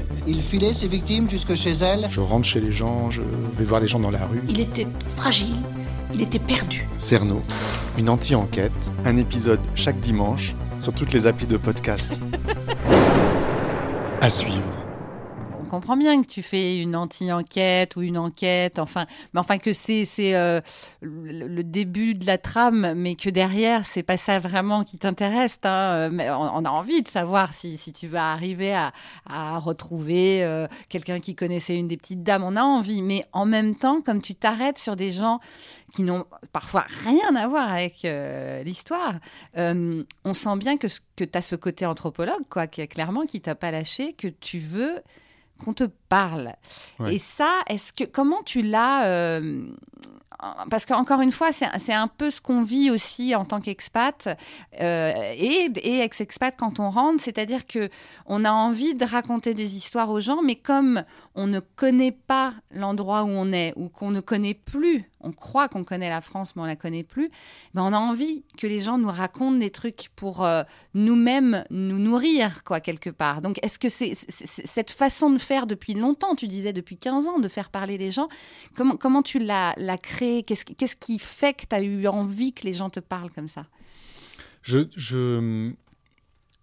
[0.27, 3.21] Il filait ses victimes jusque chez elle Je rentre chez les gens, je
[3.59, 4.41] vais voir les gens dans la rue.
[4.49, 5.57] Il était fragile,
[6.15, 6.89] il était perdu.
[6.97, 7.43] Cerno,
[7.99, 12.19] une anti-enquête, un épisode chaque dimanche sur toutes les applis de podcast.
[14.23, 14.84] à suivre.
[15.75, 20.07] Comprend bien que tu fais une anti-enquête ou une enquête, enfin, mais enfin que c'est
[20.37, 20.61] euh,
[21.03, 25.59] le début de la trame, mais que derrière c'est pas ça vraiment qui t'intéresse.
[25.65, 26.11] hein.
[26.11, 28.93] Mais on, a envie de savoir si, si tu vas arriver à,
[29.27, 32.45] à retrouver euh, quelqu'un qui connaissait une des petites dames.
[32.45, 35.41] On a envie, mais en même temps, comme tu t'arrêtes sur des gens
[35.93, 39.15] qui n'ont parfois rien à voir avec euh, l'histoire,
[39.57, 43.57] on sent bien que, que tu as ce côté anthropologue, quoi, qui, clairement, qui t'a
[43.57, 45.03] pas lâché, que tu veux
[45.63, 46.55] qu'on te parle.
[46.99, 47.17] Ouais.
[47.17, 49.67] Et ça, est-ce que comment tu l'as euh,
[50.71, 54.29] parce qu'encore une fois, c'est c'est un peu ce qu'on vit aussi en tant qu'expat
[54.81, 57.89] euh, et, et ex-expat quand on rentre, c'est-à-dire que
[58.27, 62.55] on a envie de raconter des histoires aux gens, mais comme on ne connaît pas
[62.71, 66.55] l'endroit où on est ou qu'on ne connaît plus, on croit qu'on connaît la France,
[66.55, 67.31] mais on la connaît plus,
[67.75, 70.63] ben on a envie que les gens nous racontent des trucs pour euh,
[70.95, 73.41] nous-mêmes nous nourrir, quoi, quelque part.
[73.43, 77.39] Donc, est-ce que c'est cette façon de faire depuis longtemps, tu disais depuis 15 ans,
[77.39, 78.29] de faire parler les gens,
[78.77, 80.43] comment, comment tu l'as l'as créé?
[80.43, 80.65] Qu'est-ce
[80.97, 83.67] qui- fait que tu as eu envie que les gens te parlent comme ça?
[84.63, 85.73] Je, je,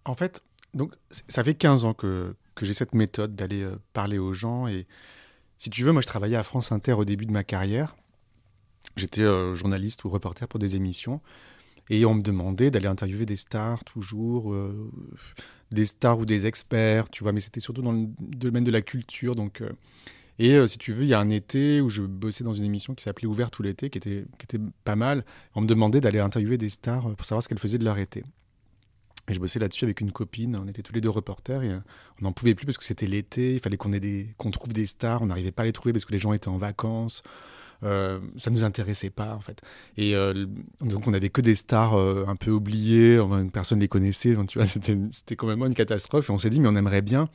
[0.04, 0.42] en fait,
[0.74, 4.66] donc, ça fait 15 ans que, que j'ai cette méthode d'aller euh, parler aux gens.
[4.66, 4.86] Et
[5.58, 7.94] si tu veux, moi, je travaillais à France Inter au début de ma carrière.
[8.96, 11.20] J'étais euh, journaliste ou reporter pour des émissions.
[11.90, 14.90] Et on me demandait d'aller interviewer des stars, toujours, euh,
[15.70, 18.82] des stars ou des experts, tu vois, mais c'était surtout dans le domaine de la
[18.82, 19.34] culture.
[19.34, 19.70] Donc, euh,
[20.38, 22.94] et si tu veux, il y a un été où je bossais dans une émission
[22.94, 24.24] qui s'appelait Ouvert tout l'été, qui était,
[24.84, 25.24] pas mal.
[25.54, 27.98] On me demandait d'aller interviewer des stars pour savoir ce qu'elles faisaient de leur.
[27.98, 32.24] Et je bossais là-dessus avec une copine, on était tous les deux reporters et on
[32.24, 35.52] n'en pouvait plus parce que c'était l'été, il fallait qu'on trouve des stars, on n'arrivait
[35.52, 37.22] pas à les trouver parce que les gens étaient en vacances.
[37.84, 39.60] Euh, ça nous intéressait pas en fait.
[39.96, 40.46] Et euh,
[40.80, 44.48] donc on avait que des stars euh, un peu oubliées, enfin, personne les connaissait, donc,
[44.48, 46.28] tu vois, c'était, c'était même une catastrophe.
[46.28, 47.28] Et on s'est dit mais on aimerait bien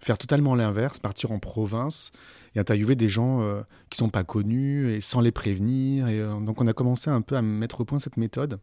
[0.00, 2.12] faire totalement l'inverse, partir en province
[2.54, 6.08] et interviewer des gens euh, qui sont pas connus et sans les prévenir.
[6.08, 8.58] Et donc on a commencé un peu à mettre au point cette méthode.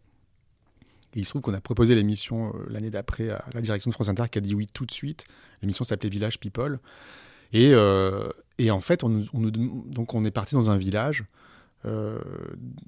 [1.16, 4.10] Et il se trouve qu'on a proposé l'émission l'année d'après à la direction de France
[4.10, 5.26] Inter qui a dit oui tout de suite.
[5.62, 6.80] L'émission s'appelait Village People.
[7.54, 7.72] Et,
[8.58, 11.26] et en fait, on, on donc on est parti dans un village
[11.86, 12.20] euh,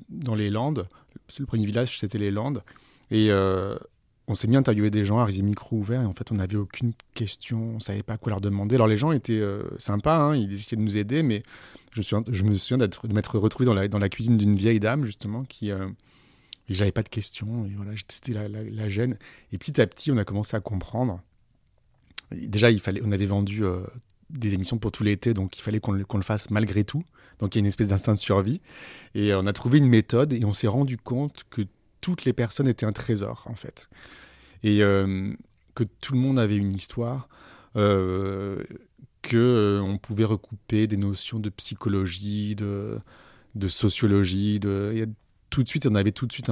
[0.10, 0.88] dans les Landes.
[1.40, 2.64] Le premier village, c'était les Landes.
[3.12, 3.76] Et euh,
[4.28, 6.56] on s'est mis à interviewer des gens, arrivé micro ouvert, et en fait, on n'avait
[6.56, 8.76] aucune question, on savait pas quoi leur demander.
[8.76, 11.44] Alors les gens étaient euh, sympas, hein, ils essayaient de nous aider, mais
[11.92, 12.00] je
[12.44, 15.72] me souviens, de m'être retrouvé dans la, cuisine d'une vieille dame, justement, qui...
[15.72, 15.88] euh,
[16.68, 19.20] et j'avais pas de questions, et voilà, c'était la, la- gêne.
[19.52, 21.22] Et petit à petit, on a commencé à comprendre.
[22.32, 23.64] Déjà, il fallait, on avait vendu
[24.30, 27.04] des émissions pour tout l'été, donc il fallait qu'on le, fasse malgré tout.
[27.40, 28.62] Donc il y a une espèce d'instinct de survie.
[29.14, 31.64] Et euh, on a trouvé une méthode, et on s'est rendu compte que
[32.06, 33.90] toutes les personnes étaient un trésor, en fait.
[34.62, 35.34] Et euh,
[35.74, 37.28] que tout le monde avait une histoire,
[37.76, 38.64] euh,
[39.24, 43.00] que euh, pouvait recouper des notions de psychologie, de,
[43.68, 44.60] sociologie,
[45.50, 46.52] tout de suite, on avait tout de suite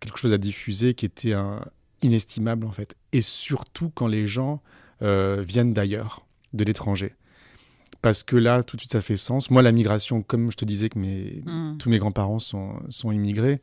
[0.00, 1.34] quelque chose à diffuser qui était
[2.02, 2.96] inestimable en fait.
[3.12, 4.60] Et surtout quand les gens
[5.00, 7.14] viennent d'ailleurs, de l'étranger.
[8.02, 9.50] Parce que là, tout de suite, ça fait sens.
[9.50, 11.76] Moi, la migration, comme je te disais que mes, Mm.
[11.78, 13.60] tous mes grands-parents sont, sont immigrés,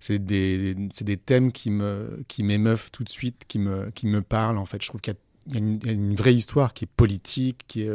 [0.00, 4.06] c'est des, c'est des thèmes qui, me, qui m'émeuvent tout de suite, qui me, qui
[4.06, 4.58] me parlent.
[4.58, 5.20] En fait, je trouve qu'il y a,
[5.58, 7.90] il y a une, vraie histoire qui est politique, qui est,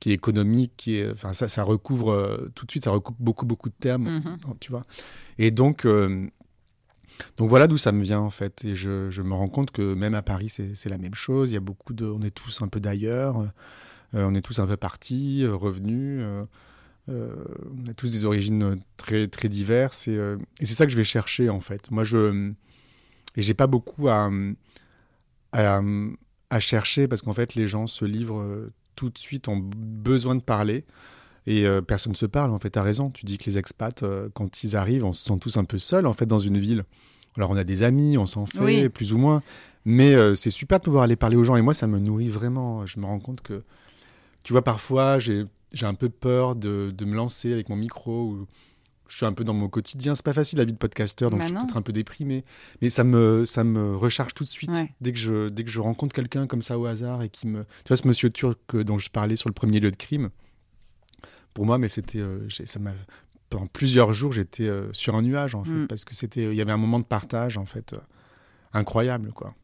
[0.00, 3.16] qui est économique, qui est, enfin, ça, ça recouvre euh, tout de suite, ça recoupe
[3.18, 4.38] beaucoup, beaucoup de termes, Mhm.
[4.60, 4.82] tu vois.
[5.38, 6.26] Et donc, euh,
[7.36, 8.64] donc voilà d'où ça me vient en fait.
[8.64, 11.50] Et je, me rends compte que même à Paris, c'est la même chose.
[11.50, 13.40] Il y a beaucoup de, on est tous un peu d'ailleurs,
[14.14, 16.22] euh, on est tous un peu partis, euh, revenus.
[16.22, 16.44] euh,
[17.08, 20.18] on a tous des origines très très diverses et,
[20.60, 21.90] c'est ça que je vais chercher en fait.
[21.90, 22.52] Moi, je
[23.36, 24.30] et j'ai pas beaucoup à,
[25.52, 28.44] à, chercher parce qu'en fait, les gens se livrent
[28.96, 30.84] tout de suite, ont besoin de parler.
[31.46, 33.10] Et personne ne se parle, en fait, t'as raison.
[33.10, 34.04] Tu dis que les expats,
[34.34, 36.84] quand ils arrivent, on se sent tous un peu seuls, en fait, dans une ville.
[37.36, 38.88] Alors, on a des amis, on s'en fait, Oui.
[38.88, 39.42] plus ou moins.
[39.84, 41.56] Mais euh, c'est super de pouvoir aller parler aux gens.
[41.56, 42.84] Et moi, ça me nourrit vraiment.
[42.86, 43.62] Je me rends compte que,
[44.44, 45.46] tu vois, parfois, j'ai
[45.82, 48.24] un peu peur de, de me lancer avec mon micro.
[48.26, 48.46] Ou
[49.08, 50.14] je suis un peu dans mon quotidien.
[50.14, 52.44] C'est pas facile, la vie de podcasteur, donc Bah je suis peut-être un peu déprimé.
[52.82, 54.70] Mais ça me, ça me recharge tout de suite.
[54.70, 54.92] Ouais.
[55.00, 57.62] Dès, que je, dès que je rencontre quelqu'un comme ça au hasard et qui me.
[57.84, 60.30] Tu vois, ce monsieur turc euh, dont je parlais sur le premier lieu de crime,
[61.54, 62.18] pour moi, mais c'était.
[62.20, 62.92] euh, ça m'a.
[63.50, 65.86] Pendant plusieurs jours, j'étais euh, sur un nuage, en fait, Mm.
[65.88, 66.44] parce que c'était.
[66.44, 67.98] Il y avait un moment de partage, en fait, euh,
[68.72, 69.54] incroyable, quoi.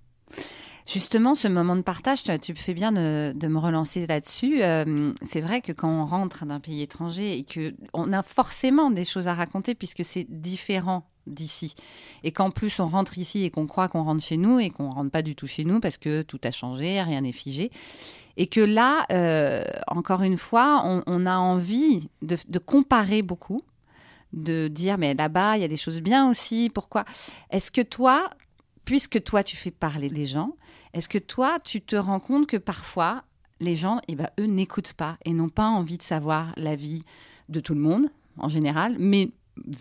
[0.88, 4.62] Justement, ce moment de partage, tu, tu fais bien de, de me relancer là-dessus.
[4.62, 8.90] Euh, c'est vrai que quand on rentre d'un pays étranger et que on a forcément
[8.92, 11.74] des choses à raconter puisque c'est différent d'ici,
[12.22, 14.90] et qu'en plus on rentre ici et qu'on croit qu'on rentre chez nous et qu'on
[14.90, 17.72] rentre pas du tout chez nous parce que tout a changé, rien n'est figé,
[18.36, 23.60] et que là, euh, encore une fois, on, on a envie de, de comparer beaucoup,
[24.36, 26.70] de dire mais là-bas il y a des choses bien aussi.
[26.72, 27.04] Pourquoi?
[27.50, 28.30] Est-ce que toi,
[28.84, 30.52] puisque toi tu fais parler les gens,
[30.96, 33.22] est-ce que toi, tu te rends compte que parfois,
[33.60, 37.02] les gens, eh ben, eux, n'écoutent pas et n'ont pas envie de savoir la vie
[37.50, 38.06] de tout le monde,
[38.38, 39.30] en général, mais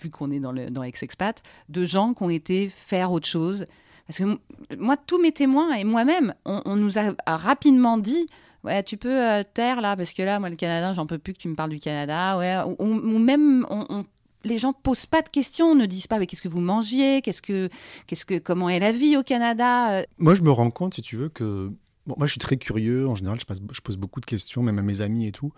[0.02, 3.66] vu qu'on est dans, le, dans Ex-Expat, de gens qui ont été faire autre chose?
[4.08, 4.38] Parce que
[4.78, 8.28] moi, tous mes témoins et moi-même, on, nous a, rapidement dit
[8.66, 11.34] Ouais, tu peux euh, taire là, parce que là, moi, le Canada, j'en peux plus
[11.34, 12.38] que tu me parles du Canada.
[12.38, 14.04] Ouais, ou, même, on-
[14.46, 17.42] les gens posent pas de questions, ne disent pas mais qu'est-ce que vous mangiez, qu'est-ce
[17.42, 17.68] que,
[18.08, 19.92] qu'est-ce que, comment est la vie au Canada.
[20.00, 21.72] euh, Moi, je me rends compte, si tu veux, que.
[22.08, 23.08] Bon, moi, je suis très curieux.
[23.08, 25.52] En général, je, passe- je pose beaucoup de questions, même à mes amis et tout.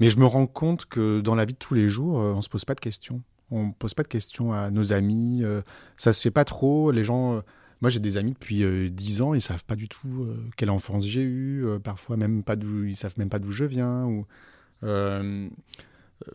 [0.00, 2.42] Mais je me rends compte que dans la vie de tous les jours, euh, on
[2.42, 3.22] se pose pas de questions.
[3.50, 5.40] On pose pas de questions à nos amis.
[5.44, 5.62] euh,
[5.96, 6.90] ça se fait pas trop.
[6.90, 7.40] Les gens.
[7.80, 10.26] moi, j'ai des amis depuis euh, 10 ans, ils savent pas du tout
[10.56, 11.64] quelle enfance j'ai eue.
[11.82, 14.04] parfois, même pas d'où, ils savent même pas d'où je viens.
[14.04, 14.26] Ou,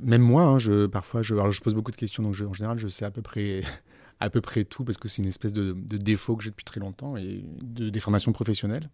[0.01, 3.05] même moi, hein, je, parfois, je, pose beaucoup de questions, donc en général, je sais
[3.05, 3.61] à peu près,
[4.19, 6.79] à peu près tout parce que c'est une espèce de, défaut que j'ai depuis très
[6.79, 8.89] longtemps et de déformation professionnelle.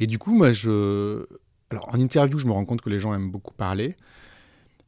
[0.00, 1.24] Et du coup, moi, je,
[1.70, 3.96] alors en interview, je me rends compte que les gens aiment beaucoup parler.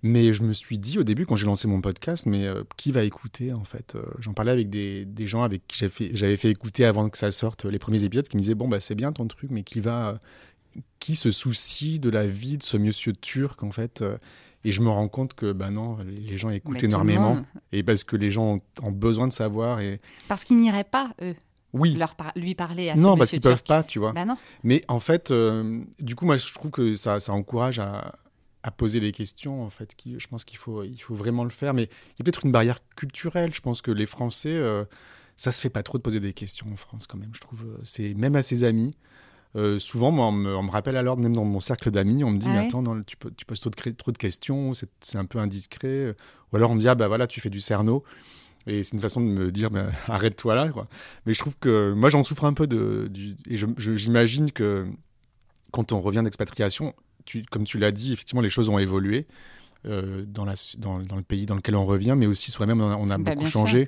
[0.07, 2.93] Mais je me suis dit au début, quand j'ai lancé mon podcast, mais euh, qui
[2.93, 5.79] va écouter en fait Euh, J'en parlais avec des, des gens avec qui
[6.13, 8.81] j'avais fait, écouter avant que ça sorte les premiers épisodes, qui me disaient bon bah
[8.81, 10.21] c'est bien ton truc, mais qui va,
[11.01, 14.17] qui se soucie de la vie de ce monsieur turc en fait euh,
[14.65, 18.05] Et je me rends compte que bah non, les gens écoutent Mais énormément et parce
[18.05, 21.35] que les gens ont, besoin de savoir et Parce qu'ils n'iraient pas, eux,
[21.75, 21.95] oui.
[21.95, 23.67] leur par- lui parler à ce Non, parce qu'ils peuvent turc.
[23.67, 24.13] pas, tu vois.
[24.13, 24.37] Bah non.
[24.63, 28.15] Mais en fait, euh, du coup, moi, je trouve que ça, ça encourage à,
[28.63, 29.63] à poser les questions.
[29.63, 31.75] En fait, qui, je pense qu'il faut, il faut vraiment le faire.
[31.75, 33.53] Mais il y a peut-être une barrière culturelle.
[33.53, 34.85] Je pense que les Français, euh,
[35.37, 37.33] ça se fait pas trop de poser des questions en France, quand même.
[37.35, 38.95] Je trouve, euh, c'est même à ses amis.
[39.57, 42.25] Euh, souvent, moi, on me, on me rappelle à l'ordre, même dans mon cercle d'amis,
[42.25, 44.19] on me dit Ah mais ouais attends, non, tu, poses trop de, cré- trop de
[44.19, 46.15] questions, c'est un peu indiscret.
[46.53, 48.03] Ou alors on me dit ah bah voilà, tu fais du cerno.
[48.67, 50.69] Et c'est une façon de me dire, mais arrête-toi là.
[50.71, 50.89] Quoi.
[51.27, 52.67] Mais je trouve que moi, j'en souffre un peu.
[52.67, 53.57] De, du, et
[53.97, 54.87] j'imagine que
[55.71, 59.27] quand on revient d'expatriation, tu, comme tu l'as dit, effectivement, les choses ont évolué
[59.87, 62.91] euh, dans, la, dans, dans le pays dans lequel on revient, mais aussi soi-même, on
[62.91, 63.61] a, on a Bah, beaucoup sûr.
[63.61, 63.87] changé.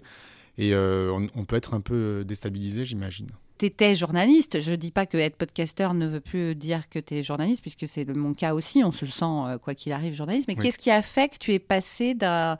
[0.58, 3.28] Et euh, on, on peut être un peu déstabilisé, j'imagine.
[3.58, 4.60] T'étais journaliste.
[4.60, 7.88] Je dis pas que être podcasteur ne veut plus dire que tu es journaliste, puisque
[7.88, 8.84] c'est le- mon cas aussi.
[8.84, 10.46] On se sent, euh, quoi qu'il arrive, journaliste.
[10.48, 10.62] Mais Oui.
[10.62, 12.58] qu'est-ce qui a fait que tu es passé d'un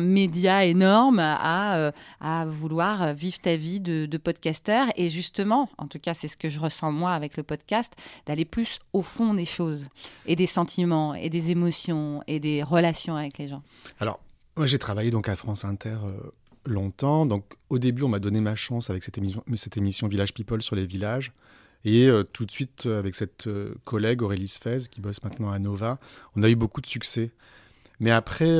[0.00, 5.86] média énorme à, euh, à vouloir vivre ta vie de, de podcasteur Et justement, en
[5.86, 7.92] tout cas, c'est ce que je ressens moi avec le podcast,
[8.26, 9.86] d'aller plus au fond des choses,
[10.26, 13.62] et des sentiments, et des émotions, et des relations avec les gens.
[14.00, 14.18] Alors,
[14.56, 16.10] moi, j'ai travaillé donc à France Inter euh,
[16.66, 17.26] longtemps.
[17.26, 20.62] Donc, au début, on m'a donné ma chance avec cette émission, cette émission Village People
[20.62, 21.32] sur les villages.
[21.84, 25.50] Et euh, tout de suite, euh, avec cette euh, collègue Aurélie Sfez, qui bosse maintenant
[25.50, 25.98] à Nova,
[26.36, 27.32] on a eu beaucoup de succès.
[27.98, 28.50] Mais après,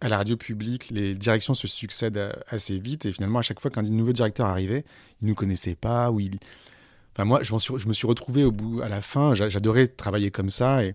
[0.00, 3.04] à la radio publique, les directions se succèdent assez vite.
[3.06, 4.84] Et finalement, à chaque fois qu'un nouveau directeur arrivait,
[5.20, 6.10] il ne nous connaissait pas.
[6.10, 6.38] Ou il...
[7.12, 9.34] enfin, moi, je, suis- je me suis retrouvé au bout, à la fin.
[9.34, 10.84] j'a- J'adorais travailler comme ça.
[10.84, 10.94] Et...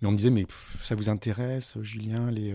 [0.00, 0.46] Mais on me disait, mais
[0.82, 2.54] ça vous intéresse, Julien, les,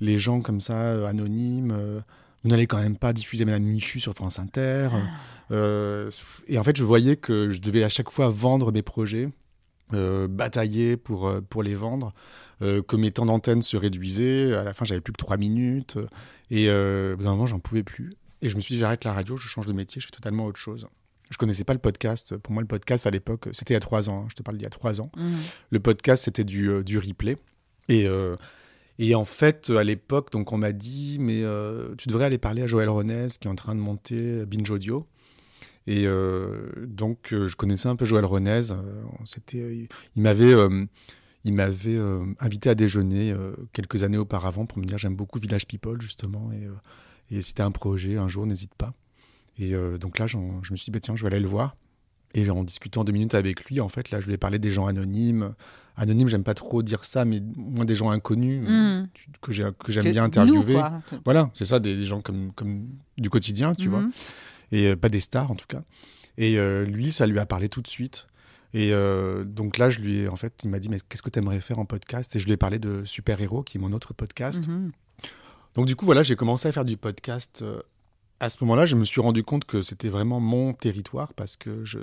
[0.00, 2.02] les gens comme ça, anonymes
[2.44, 4.88] Vous n'allez quand même pas diffuser Madame Michu sur France Inter
[5.50, 6.10] Euh,
[6.48, 9.28] Et en fait, je voyais que je devais à chaque fois vendre mes projets,
[9.92, 12.12] euh, batailler pour, euh, pour les vendre,
[12.62, 14.54] euh, que mes temps d'antenne se réduisaient.
[14.54, 15.98] À la fin, j'avais plus que trois minutes.
[16.50, 18.10] Et au bout d'un moment, j'en pouvais plus.
[18.42, 20.44] Et je me suis dit, j'arrête la radio, je change de métier, je fais totalement
[20.46, 20.86] autre chose.
[21.30, 22.36] Je connaissais pas le podcast.
[22.36, 24.22] Pour moi, le podcast à l'époque, c'était il y a trois ans.
[24.22, 25.10] hein, je te parle d'il y a trois ans.
[25.16, 25.38] Mhm.
[25.70, 27.34] Le podcast, c'était du, du replay.
[27.88, 28.06] Et,
[28.98, 32.62] et en fait, à l'époque, donc on m'a dit, mais euh, tu devrais aller parler
[32.62, 35.06] à Joël Ronez, qui est en train de monter Binge Audio.
[35.86, 38.62] Et euh, donc, euh, je connaissais un peu Joël Ronez.
[39.24, 40.54] c'était, il, m'avait,
[42.40, 43.34] invité à déjeuner
[43.72, 48.16] quelques années auparavant pour me dire j'aime beaucoup Village People justement et, t'as un projet
[48.16, 48.94] un jour n'hésite pas.
[49.58, 51.76] Et donc là je me suis dit bah, tiens je vais aller le voir
[52.34, 54.70] et en discutant deux minutes avec lui en fait là je lui ai parlé des
[54.70, 55.54] gens anonymes.
[55.98, 59.68] Anonymes j'aime pas trop dire ça mais moins des gens inconnus euh, tu- que j'ai-
[59.82, 60.74] que j'aime Que bien nous, interviewer.
[60.74, 61.00] quoi.
[61.24, 64.10] Voilà c'est ça des, des gens comme, comme du quotidien tu vois Mhm.
[64.72, 65.82] et euh, pas des stars en tout cas.
[66.38, 68.26] Et euh, lui, ça lui a parlé tout de suite.
[68.74, 71.30] Et euh, donc là, je lui ai, en fait, il m'a dit, mais qu'est-ce que
[71.30, 72.36] tu aimerais faire en podcast?
[72.36, 74.68] Et je lui ai parlé de Super Héros, qui est mon autre podcast.
[74.68, 74.90] Mhm.
[75.76, 77.62] Donc du coup, voilà, j'ai commencé à faire du podcast.
[78.42, 81.56] Euh, à ce moment-là, je me suis rendu compte que c'était vraiment mon territoire parce
[81.56, 81.98] que je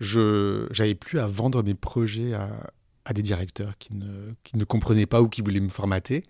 [0.00, 2.70] je j'avais plus à vendre mes projets à,
[3.04, 6.24] à des directeurs qui ne, qui ne comprenaient pas ou qui voulaient me formater.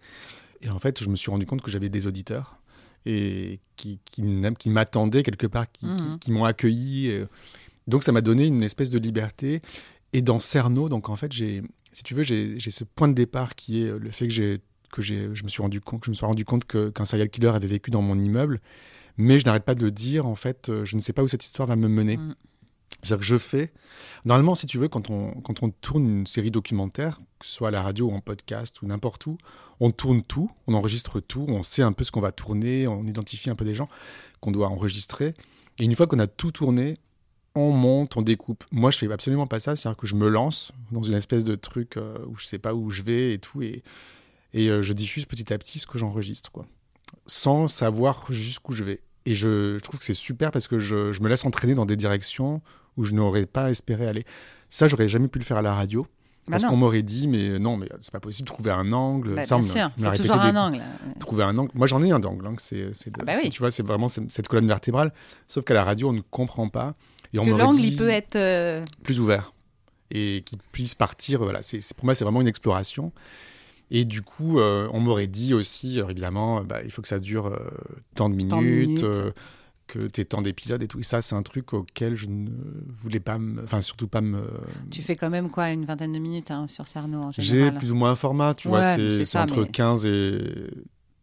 [0.60, 2.58] Et en fait, je me suis rendu compte que j'avais des auditeurs
[3.04, 4.22] et qui, qui,
[4.70, 7.08] m'attendaient quelque part, qui, qui- qui m'ont accueilli.
[7.08, 7.24] et-
[7.88, 9.60] Donc ça m'a donné une espèce de liberté.
[10.12, 13.54] Et dans Cerno, donc en fait, j'ai, si tu veux, j'ai ce point de départ
[13.54, 14.60] qui est le fait que j'ai
[14.92, 17.30] que j'ai, je me suis rendu compte, que je me suis rendu compte qu'un serial
[17.30, 18.60] killer avait vécu dans mon immeuble,
[19.16, 20.26] mais je n'arrête pas de le dire.
[20.26, 22.16] En fait, euh, je ne sais pas où cette histoire va me mener.
[22.16, 22.34] Mm.
[23.02, 23.72] C'est-à-dire que je fais.
[24.24, 27.68] Normalement, si tu veux, quand on, quand on tourne une série documentaire, que ce soit
[27.68, 29.38] à la radio ou en podcast ou n'importe où,
[29.80, 33.04] on tourne tout, on enregistre tout, on sait un peu ce qu'on va tourner, on
[33.04, 33.88] identifie un peu des gens
[34.40, 35.34] qu'on doit enregistrer.
[35.78, 36.96] Et une fois qu'on a tout tourné,
[37.56, 38.64] on monte, on découpe.
[38.70, 39.74] Moi, je fais absolument pas ça.
[39.74, 42.72] C'est-à-dire que je me lance dans une espèce de truc euh, où je sais pas
[42.72, 43.62] où je vais et tout.
[43.62, 43.82] Et,
[44.54, 46.66] et euh, je diffuse petit à petit ce que j'enregistre, quoi.
[47.26, 49.00] Sans savoir jusqu'où je vais.
[49.26, 51.86] Et je, je trouve que c'est super parce que je, je me laisse entraîner dans
[51.86, 52.60] des directions
[52.96, 54.24] où je n'aurais pas espéré aller.
[54.68, 56.02] Ça, j'aurais jamais pu le faire à la radio.
[56.02, 59.36] Bah parce qu'on m'aurait dit, mais non, mais c'est pas possible, trouver un angle.
[59.36, 60.82] Bah, ça, bien me- sûr, faut toujours un des- angle.
[61.20, 61.70] Trouver un angle.
[61.74, 62.44] Moi, j'en ai un d'angle.
[62.48, 63.48] hein, c'est, de- Ah bah oui.
[63.50, 65.12] Tu vois, c'est vraiment cette, colonne vertébrale.
[65.46, 66.94] Sauf qu'à la radio, on ne comprend pas.
[67.32, 68.34] Et on Que l'angle, il peut être.
[68.34, 69.52] euh, plus ouvert
[70.10, 71.38] et qui puisse partir.
[71.44, 73.12] Voilà, c'est- pour moi, c'est vraiment une exploration.
[73.94, 77.18] Et du coup, euh, on m'aurait dit aussi, euh, évidemment, bah, il faut que ça
[77.18, 77.58] dure euh,
[78.14, 79.02] tant de minutes, Tant de minutes.
[79.04, 79.30] euh,
[79.86, 80.98] que tu tant d'épisodes et tout.
[80.98, 82.48] Et ça, c'est un truc auquel je ne
[82.88, 84.42] voulais pas, me- enfin, surtout pas me.
[84.90, 87.76] Tu fais quand même quoi, une vingtaine de minutes hein, sur Cerno en J'ai général
[87.78, 90.40] plus ou moins un format, tu Ouais, vois, c'est entre mais- 15 et,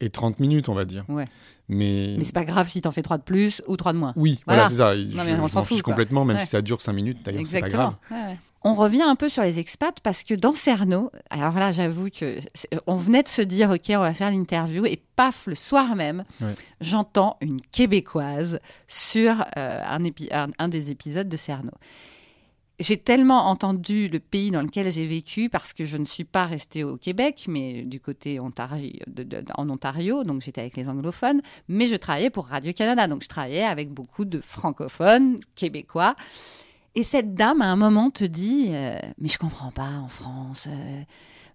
[0.01, 1.05] et 30 minutes, on va dire.
[1.09, 1.25] Ouais.
[1.69, 4.13] Mais, Mais c'est pas grave si t'en fais trois de plus ou trois de moins.
[4.15, 4.95] oui, voilà, c'est ça.
[4.95, 6.41] Non, je mais on s'en fiche complètement, même Ouais.
[6.43, 7.95] si ça dure 5 minutes, d'ailleurs, c'est pas grave.
[8.11, 8.37] Ouais.
[8.63, 12.37] On revient un peu sur les expats parce que dans Cerno, alors là, j'avoue que
[12.87, 16.25] on venait de se dire, OK, on va faire l'interview et paf, le soir même,
[16.81, 21.71] j'entends une Québécoise sur euh, un, un- un des épisodes de Cerno.
[22.81, 26.45] J'ai tellement entendu le pays dans lequel j'ai vécu parce que je ne suis pas
[26.45, 30.87] restée au Québec, mais du côté Ontario, de- de- en Ontario, donc j'étais avec les
[30.87, 36.15] anglophones, mais je travaillais pour Radio-Canada, donc je travaillais avec beaucoup de francophones québécois.
[36.99, 40.67] Et cette dame, à un moment, te dit euh, Mais je comprends pas, en France,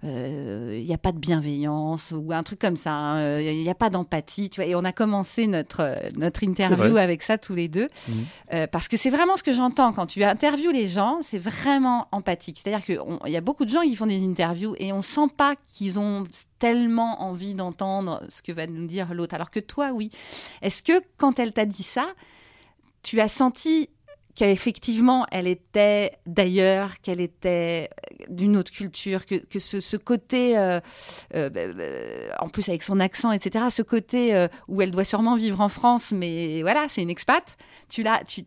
[0.03, 3.91] il n'y a pas de bienveillance, ou un truc comme ça, il n'y a, pas
[3.91, 4.49] d'empathie.
[4.49, 7.89] Tu vois et on a commencé notre, euh, notre interview avec ça tous les deux,
[8.09, 8.25] Mhm.
[8.55, 12.09] Euh, parce que c'est vraiment ce que j'entends quand tu interviews les gens, c'est vraiment
[12.11, 12.59] empathique.
[12.59, 15.57] C'est-à-dire qu'il y a beaucoup de gens qui font des interviews et on sent pas
[15.67, 16.23] qu'ils ont
[16.59, 20.11] tellement envie d'entendre ce que va nous dire l'autre, alors que toi, oui.
[20.63, 22.07] Est-ce que quand elle t'a dit ça,
[23.03, 23.91] tu as senti
[24.35, 30.81] qu'effectivement elle était d'ailleurs, qu'elle était euh, d'une autre culture, que, ce, côté, euh,
[31.35, 35.61] euh, euh, en plus avec son accent, etc., ce côté où elle doit sûrement vivre
[35.61, 37.57] en France, mais voilà, c'est une expat,
[37.89, 38.43] tu l'as, tu,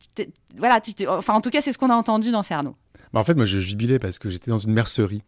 [0.58, 2.76] voilà, tu enfin en tout cas c'est ce qu'on a entendu dans Cerno.
[3.13, 5.24] Bah, en fait, moi, je jubilais parce que j'étais dans une mercerie.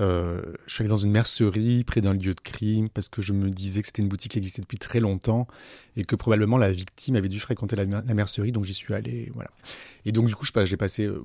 [0.00, 3.34] Euh, je suis allé dans une mercerie près d'un lieu de crime parce que je
[3.34, 5.46] me disais que c'était une boutique qui existait depuis très longtemps
[5.96, 8.94] et que probablement la victime avait dû fréquenter la, mer- la mercerie, donc j'y suis
[8.94, 9.30] allé.
[9.34, 9.50] Voilà.
[10.06, 11.22] Et donc, du coup, j'ai passé euh,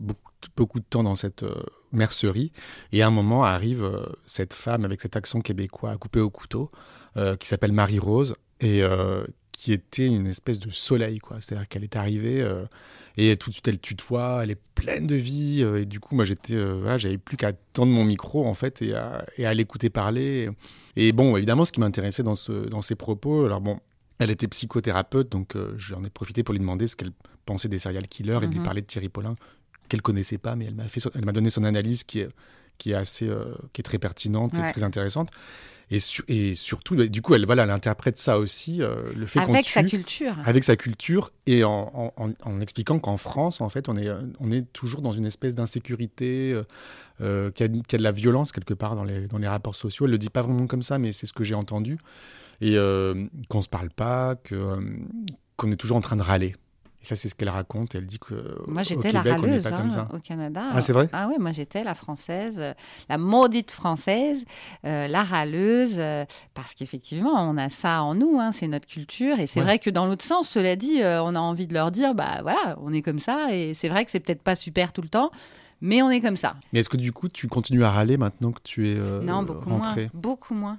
[0.57, 2.51] beaucoup, de temps dans cette euh, mercerie.
[2.91, 3.89] Et à un moment arrive
[4.25, 6.71] cette femme avec cet accent québécois coupé au couteau
[7.39, 8.83] qui s'appelle Marie-Rose et
[9.51, 11.37] qui était une espèce de soleil, quoi.
[11.41, 12.47] C'est-à-dire qu'elle est arrivée.
[13.17, 15.59] Et tout de suite, elle tutoie, elle est pleine de vie.
[15.63, 18.53] euh, et du coup, moi, j'étais, euh, voilà, j'avais plus qu'à tendre mon micro, en
[18.53, 20.49] fait, et à, et à l'écouter parler.
[20.95, 23.79] Et bon, évidemment, ce qui m'intéressait dans, ce, dans ses propos, alors bon,
[24.19, 27.11] elle était psychothérapeute, donc euh, j'en ai profité pour lui demander ce qu'elle
[27.45, 28.63] pensait des serial killers et de lui Mhm.
[28.63, 29.35] parler de Thierry Paulin,
[29.89, 32.29] qu'elle connaissait pas, mais elle m'a fait, elle m'a donné son analyse qui est,
[32.77, 35.29] qui est assez, euh, qui est très pertinente et très intéressante.
[35.89, 39.25] Et, su- et surtout, bah, du coup, elle, voilà, elle interprète ça aussi, euh, le
[39.25, 40.35] fait qu'on Avec sa culture.
[40.45, 44.09] avec sa culture et en, en- en- en expliquant qu'en France, en fait, on est,
[44.41, 46.63] on est toujours dans une espèce d'insécurité, euh,
[47.21, 49.37] euh, qu'il y, a- qu'il y a de la violence quelque part dans les, dans
[49.37, 50.05] les rapports sociaux.
[50.05, 51.97] Elle le dit pas vraiment comme ça, mais c'est ce que j'ai entendu.
[52.59, 54.35] Et euh, qu'on se parle pas,
[55.57, 56.53] qu'on est toujours en train de râler.
[57.01, 57.93] Et ça, c'est ce qu'elle raconte.
[57.93, 58.33] Elle dit que
[58.67, 60.63] Moi, j'étais la râleuse hein, au Canada.
[60.71, 61.07] Ah, c'est vrai?
[61.13, 62.73] Ah oui, moi j'étais la française, euh,
[63.07, 64.45] la maudite française,
[64.83, 66.25] euh, la râleuse, euh,
[66.55, 69.39] parce qu'effectivement, on a ça en nous, hein, c'est notre culture.
[69.39, 69.65] Et c'est Ouais.
[69.65, 72.39] vrai que dans l'autre sens, cela dit, euh, on a envie de leur dire, bah
[72.41, 73.53] voilà, on est comme ça.
[73.53, 75.29] Et c'est vrai que c'est peut-être pas super tout le temps,
[75.81, 76.55] mais on est comme ça.
[76.73, 79.69] Mais est-ce que du coup, tu continues à râler maintenant que tu es non, beaucoup
[79.69, 80.09] rentrée?
[80.13, 80.21] Moins.
[80.21, 80.77] Beaucoup moins.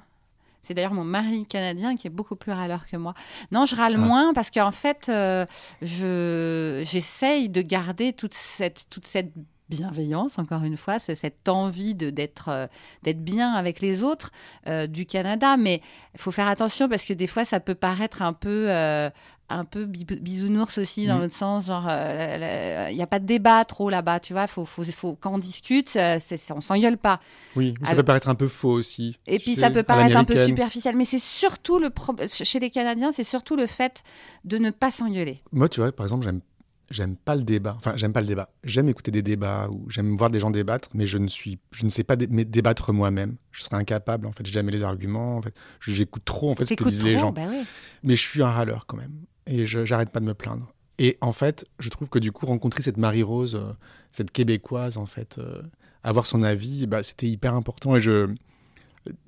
[0.68, 3.14] C'est d'ailleurs mon mari canadien qui est beaucoup plus râleur que moi.
[3.52, 4.00] Non, je râle Ah.
[4.00, 5.46] moins parce qu'en fait, euh,
[5.80, 9.32] je j'essaye de garder toute cette toute cette
[9.68, 12.66] bienveillance, encore une fois, ce- cette envie d'être euh,
[13.02, 14.30] d'être bien avec les autres
[14.66, 15.56] euh, du Canada.
[15.56, 15.80] Mais
[16.14, 19.10] il faut faire attention parce que des fois, ça peut paraître un peu euh,
[19.50, 21.20] un peu bi- bisounours aussi dans Mm.
[21.22, 24.66] l'autre sens genre euh, il n'y a pas de débat trop là-bas tu vois faut,
[24.66, 27.18] faut, faut quand on discute euh, c'est, on s'engueule pas
[27.56, 29.16] Oui, mais ça Alors- peut paraître un peu faux aussi.
[29.26, 32.60] et puis sais, ça peut paraître un peu superficiel, mais c'est surtout le problème chez
[32.60, 34.02] les Canadiens, c'est surtout le fait
[34.44, 35.40] de ne pas s'engueuler.
[35.52, 36.42] Moi, tu vois, par exemple, j'aime
[36.90, 37.74] j'aime pas le débat.
[37.78, 38.50] Enfin, j'aime pas le débat.
[38.64, 41.84] J'aime écouter des débats ou j'aime voir des gens débattre, mais je ne suis, je
[41.84, 43.36] ne sais pas dé- débattre moi-même.
[43.52, 44.26] Je serais incapable.
[44.26, 45.36] En fait, j'ai jamais les arguments.
[45.36, 45.54] En fait,
[45.86, 47.32] j'écoute trop en fait ce que disent les gens.
[47.32, 47.62] bah oui.
[48.02, 49.12] Mais je suis un râleur quand même.
[49.46, 50.72] Et j'arrête pas de me plaindre.
[50.98, 53.72] Et en fait, je trouve que du coup, rencontrer cette Marie-Rose, euh,
[54.10, 55.62] cette Québécoise, en fait, euh,
[56.02, 57.94] avoir son avis, bah, c'était hyper important.
[57.96, 58.28] Et je,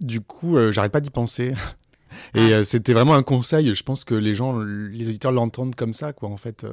[0.01, 1.53] du coup, euh, j'arrête pas d'y penser.
[2.35, 3.73] Et euh, c'était vraiment un conseil.
[3.73, 6.29] Je pense que les gens, les auditeurs l'entendent comme ça, quoi.
[6.29, 6.67] En fait,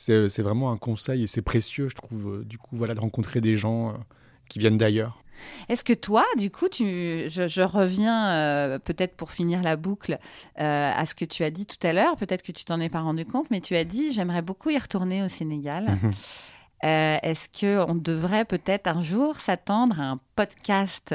[0.00, 2.36] c'est c'est vraiment un conseil et c'est précieux, je trouve.
[2.36, 3.92] euh, du coup, voilà, de rencontrer des gens euh,
[4.48, 5.22] qui viennent d'ailleurs.
[5.68, 6.84] Est-ce que toi, du coup, tu,
[7.28, 10.18] je, je reviens euh, peut-être pour finir la boucle
[10.58, 12.16] euh, à ce que tu as dit tout à l'heure.
[12.16, 14.78] Peut-être que tu t'en es pas rendu compte, mais tu as dit j'aimerais beaucoup y
[14.78, 15.86] retourner au Sénégal.
[16.84, 21.14] Euh, Est-ce que on devrait peut-être un jour s'attendre à un podcast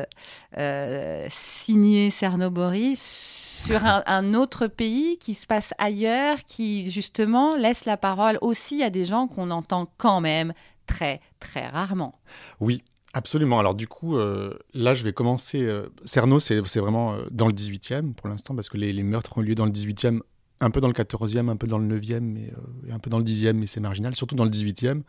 [0.57, 7.97] euh, signé Cernobori sur un, autre pays qui se passe ailleurs, qui justement laisse la
[7.97, 10.53] parole aussi à des gens qu'on entend quand même
[10.85, 12.19] très très rarement?
[12.59, 13.57] Oui, absolument.
[13.57, 15.67] Alors du coup, euh, là, je vais commencer.
[16.03, 19.65] Cerno, c'est vraiment dans le 18e pour l'instant, parce que les, meurtres ont lieu dans
[19.65, 20.21] le 18e,
[20.61, 23.09] un peu dans le 14e, un peu dans le 9e, mais, euh, et un peu
[23.09, 25.01] dans le 10e, mais c'est marginal, surtout dans le 18e.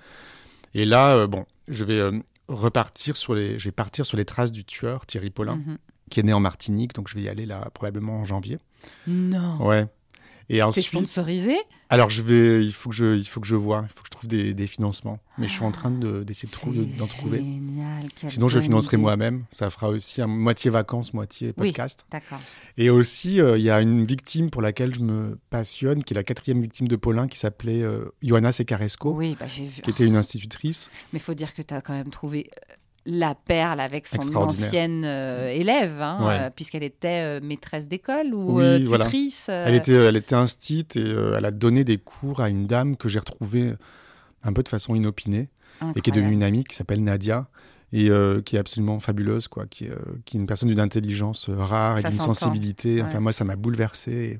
[0.78, 2.12] Et là, euh, bon, je vais euh,
[2.48, 5.78] repartir sur les, je vais partir sur les traces du tueur Thierry Paulin, Mhm.
[6.10, 8.58] qui est né en Martinique, donc je vais y aller là probablement en janvier.
[9.06, 9.66] Non.
[9.66, 9.86] Ouais.
[10.48, 11.56] Et ensuite, sponsorisé?
[11.90, 14.06] alors je vais, il faut que je, il faut que je vois, il faut que
[14.06, 15.18] je trouve des, des financements.
[15.38, 17.38] Mais je suis en train de- d'essayer de trouver, d'en trouver.
[17.38, 18.06] Génial.
[18.28, 19.44] Sinon, je financerai moi-même.
[19.50, 22.06] Ça fera aussi un moitié vacances, moitié Oui, podcast.
[22.10, 22.40] d'accord.
[22.78, 26.16] Et aussi, euh, il y a une victime pour laquelle je me passionne, qui est
[26.16, 29.82] la quatrième victime de Paulin, qui s'appelait euh, Johanna Secaresco, Oui, bah, j'ai vu.
[29.82, 30.90] qui était une institutrice.
[31.12, 32.74] Mais il faut dire que tu as quand même trouvé euh,
[33.06, 36.38] la perle avec son ancienne euh, élève, hein, Ouais.
[36.40, 39.04] euh, puisqu'elle était euh, maîtresse d'école ou Oui, voilà.
[39.04, 39.48] tutrice.
[39.48, 43.08] Elle était, elle était instite et elle a donné des cours à une dame que
[43.08, 43.72] j'ai retrouvée
[44.42, 45.48] un peu de façon inopinée
[45.94, 47.46] et qui est devenue une amie, qui s'appelle Nadia.
[47.92, 48.10] Et
[48.44, 49.92] qui est absolument fabuleuse, quoi, qui, est,
[50.24, 53.00] qui est une personne d'une intelligence rare et d'une sensibilité.
[53.00, 53.20] Enfin, Ouais.
[53.20, 54.12] moi, ça m'a bouleversé.
[54.12, 54.38] Et,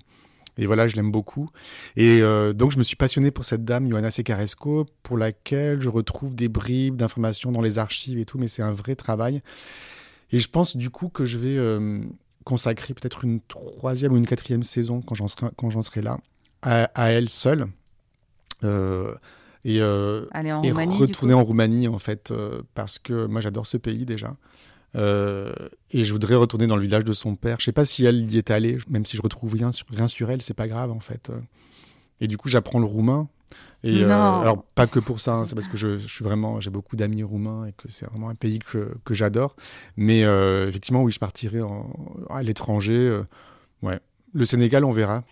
[0.56, 1.48] et voilà, je l'aime beaucoup.
[1.96, 5.88] Et euh, donc, je me suis passionné pour cette dame, Johanna Secaresco, pour laquelle je
[5.88, 9.42] retrouve des bribes d'informations dans les archives et tout, mais c'est un vrai travail.
[10.32, 12.02] Et je pense du coup que je vais euh,
[12.44, 16.18] consacrer peut-être une troisième ou une quatrième saison, quand j'en serai, quand j'en serai là,
[16.62, 17.66] à, à elle seule.
[18.64, 19.14] Euh,
[19.64, 23.40] et, euh, Aller en et Roumanie, retourner en Roumanie, en fait, euh, parce que moi,
[23.40, 24.36] j'adore ce pays déjà.
[24.94, 25.52] Euh,
[25.90, 27.56] et je voudrais retourner dans le village de son père.
[27.60, 30.06] Je sais pas si elle y est allée, même si je retrouve rien sur, rien
[30.08, 31.30] sur elle, c'est pas grave en fait.
[32.20, 33.28] Et du coup, j'apprends le roumain.
[33.84, 36.60] Et euh, alors pas que pour ça, hein, c'est parce que je, je suis vraiment,
[36.60, 39.54] j'ai beaucoup d'amis roumains et que c'est vraiment un pays que, que j'adore.
[39.96, 41.90] Mais euh, effectivement, oui, je partirai en-
[42.30, 43.20] à l'étranger.
[43.82, 44.00] ouais,
[44.32, 45.22] le Sénégal, on verra.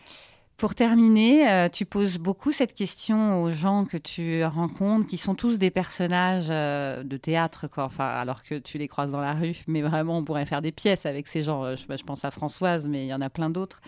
[0.57, 5.34] Pour terminer, euh, tu poses beaucoup cette question aux gens que tu rencontres, qui sont
[5.34, 7.84] tous des personnages euh, de théâtre, quoi.
[7.84, 10.70] Enfin, alors que tu les croises dans la rue, mais vraiment, on pourrait faire des
[10.70, 11.64] pièces avec ces gens.
[11.64, 13.80] Euh, Je, je pense à Françoise, mais il y en a plein d'autres.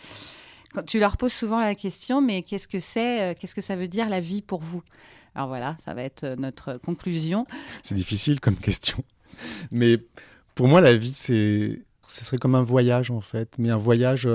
[0.88, 4.08] Tu leur poses souvent la question, mais qu'est-ce que c'est, qu'est-ce que ça veut dire
[4.08, 4.82] la vie pour vous?
[5.34, 7.46] Alors voilà, ça va être notre conclusion.
[7.82, 8.98] C'est difficile comme question.
[9.70, 9.98] Mais
[10.54, 14.28] pour moi, la vie, c'est, ce serait comme un voyage en fait, mais un voyage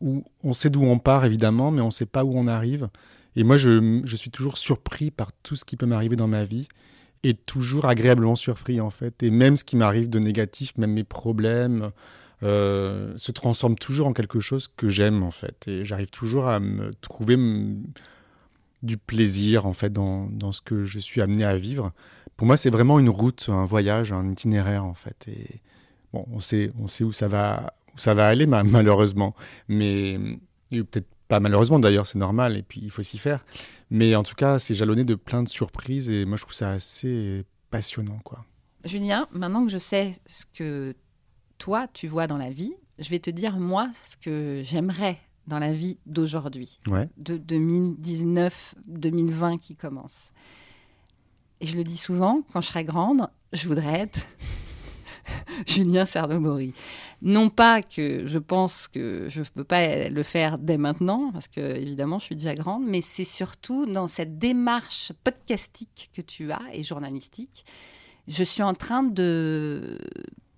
[0.00, 2.88] où on sait d'où on part évidemment, mais on ne sait pas où on arrive.
[3.36, 6.68] Et moi, je, suis toujours surpris par tout ce qui peut m'arriver dans ma vie
[7.22, 9.22] et toujours agréablement surpris en fait.
[9.22, 11.90] Et même ce qui m'arrive de négatif, même mes problèmes,
[12.42, 15.68] euh, se transforment toujours en quelque chose que j'aime en fait.
[15.68, 17.36] Et j'arrive toujours à me trouver
[18.82, 21.92] du plaisir en fait dans, dans ce que je suis amené à vivre.
[22.36, 25.28] Pour moi, c'est vraiment une route, un voyage, un itinéraire en fait.
[25.28, 25.60] Et
[26.14, 29.34] bon, on sait, on sait où ça va, où ça va aller ma- malheureusement,
[29.68, 30.18] mais
[30.70, 33.44] peut-être Pas malheureusement d'ailleurs, c'est normal et puis il faut s'y faire.
[33.90, 36.70] Mais en tout cas, c'est jalonné de plein de surprises et moi je trouve ça
[36.70, 38.44] assez passionnant, quoi.
[38.84, 40.94] Julien, maintenant que je sais ce que
[41.58, 45.58] toi tu vois dans la vie, je vais te dire moi ce que j'aimerais dans
[45.58, 47.08] la vie d'aujourd'hui, Ouais.
[47.16, 50.30] de 2019-2020 qui commence.
[51.60, 54.26] Et je le dis souvent, quand je serai grande, je voudrais être
[55.66, 56.72] Julien Cernobori.
[57.22, 61.48] Non pas que je pense que je ne peux pas le faire dès maintenant, parce
[61.48, 66.50] que évidemment je suis déjà grande, mais c'est surtout dans cette démarche podcastique que tu
[66.50, 67.64] as et journalistique.
[68.28, 69.98] Je suis en train de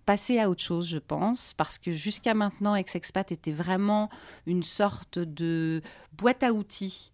[0.04, 4.08] passer à autre chose, je pense, parce que jusqu'à maintenant, Ex-Expat était vraiment
[4.46, 5.80] une sorte de
[6.12, 7.12] boîte à outils.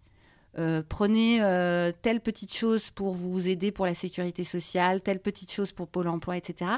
[0.58, 5.52] Euh, prenez euh, telle petite chose pour vous aider pour la sécurité sociale, telle petite
[5.52, 6.70] chose pour Pôle emploi, etc.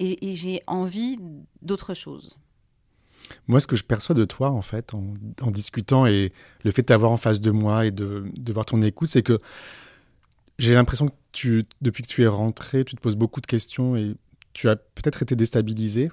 [0.00, 1.18] Et, j'ai envie
[1.60, 2.38] d'autre chose.
[3.46, 6.32] Moi, ce que je perçois de toi, en fait, en, discutant et
[6.64, 9.38] le fait de t'avoir en face de moi et de, voir ton écoute, c'est que
[10.58, 14.14] j'ai l'impression que depuis que tu es rentré, tu te poses beaucoup de questions et
[14.54, 16.08] tu as peut-être été déstabilisé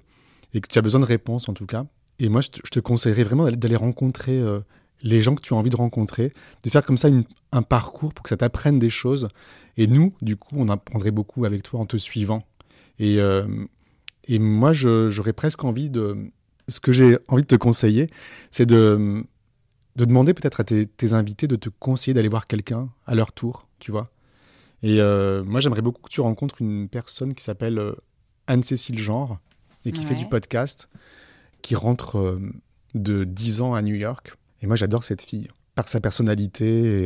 [0.54, 1.86] et que tu as besoin de réponses, en tout cas.
[2.20, 4.60] Et moi, je te, conseillerais vraiment d'aller- rencontrer euh,
[5.02, 6.34] les gens que tu as envie de rencontrer,
[6.64, 7.08] de faire comme ça
[7.54, 9.30] un parcours pour que ça t'apprenne des choses.
[9.78, 12.44] Et nous, du coup, on apprendrait beaucoup avec toi en te suivant.
[13.00, 13.46] Et, euh,
[14.28, 16.18] et moi, j'aurais presque envie de...
[16.68, 18.10] Ce que j'ai envie de te conseiller,
[18.52, 19.24] c'est de,
[19.96, 23.32] de demander peut-être à tes, tes invités de te conseiller d'aller voir quelqu'un à leur
[23.32, 24.04] tour, tu vois.
[24.84, 27.94] Et euh, moi, j'aimerais beaucoup que tu rencontres une personne qui s'appelle euh,
[28.46, 29.40] Anne-Cécile Genre
[29.86, 30.90] et qui fait du podcast,
[31.62, 32.40] qui rentre euh,
[32.94, 34.36] de 10 ans à New York.
[34.62, 37.06] Et moi, j'adore cette fille par sa personnalité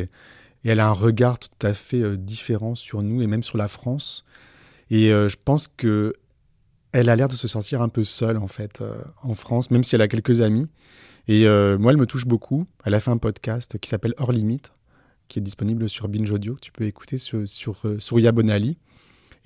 [0.64, 3.68] et elle a un regard tout à fait différent sur nous et même sur la
[3.68, 4.24] France.
[4.90, 6.14] Et je pense que
[6.92, 9.82] elle a l'air de se sentir un peu seule en fait euh, en France, même
[9.84, 10.68] si elle a quelques amis.
[11.28, 12.66] Et euh, moi, elle me touche beaucoup.
[12.84, 14.72] Elle a fait un podcast qui s'appelle Hors Limite,
[15.28, 16.54] qui est disponible sur Binge Audio.
[16.56, 18.76] que Tu peux écouter sur, sur euh, Souria Bonali.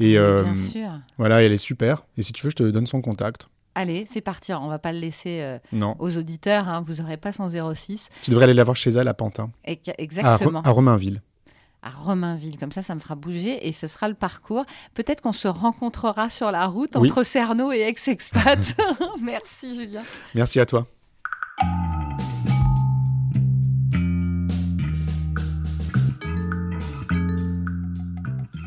[0.00, 0.88] Et euh, bien sûr.
[1.18, 2.04] voilà, elle est super.
[2.18, 3.48] Et si tu veux, je te donne son contact.
[3.74, 4.52] Allez, c'est parti.
[4.54, 5.96] On va pas le laisser Non.
[5.98, 6.66] aux auditeurs.
[6.68, 8.08] hein, vous n'aurez pas son 06.
[8.22, 9.50] Tu devrais aller la voir chez elle à Pantin.
[9.66, 10.62] Et que- À, Ro- exactement.
[10.62, 11.20] à Romainville.
[11.86, 12.56] À Romainville.
[12.58, 14.64] Comme ça, ça me fera bouger et ce sera le parcours.
[14.94, 17.08] Peut-être qu'on se rencontrera sur la route Oui.
[17.10, 18.76] entre Cerno et Ex-Expat.
[19.20, 20.02] Merci, Julien.
[20.34, 20.86] Merci à toi.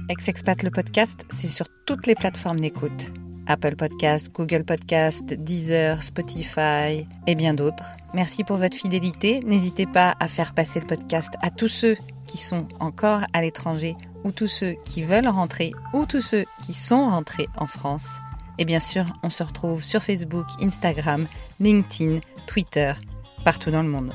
[0.09, 3.11] Ex-Expat, le podcast, c'est sur toutes les plateformes d'écoute.
[3.47, 7.85] Apple Podcast, Google Podcast, Deezer, Spotify et bien d'autres.
[8.13, 9.39] Merci pour votre fidélité.
[9.41, 11.95] N'hésitez pas à faire passer le podcast à tous ceux
[12.29, 16.73] qui sont encore à l'étranger ou tous ceux qui veulent rentrer ou tous ceux qui
[16.73, 18.07] sont rentrés en France.
[18.59, 21.25] Et bien sûr, on se retrouve sur Facebook, Instagram,
[21.59, 22.93] LinkedIn, Twitter,
[23.43, 24.13] partout dans le monde.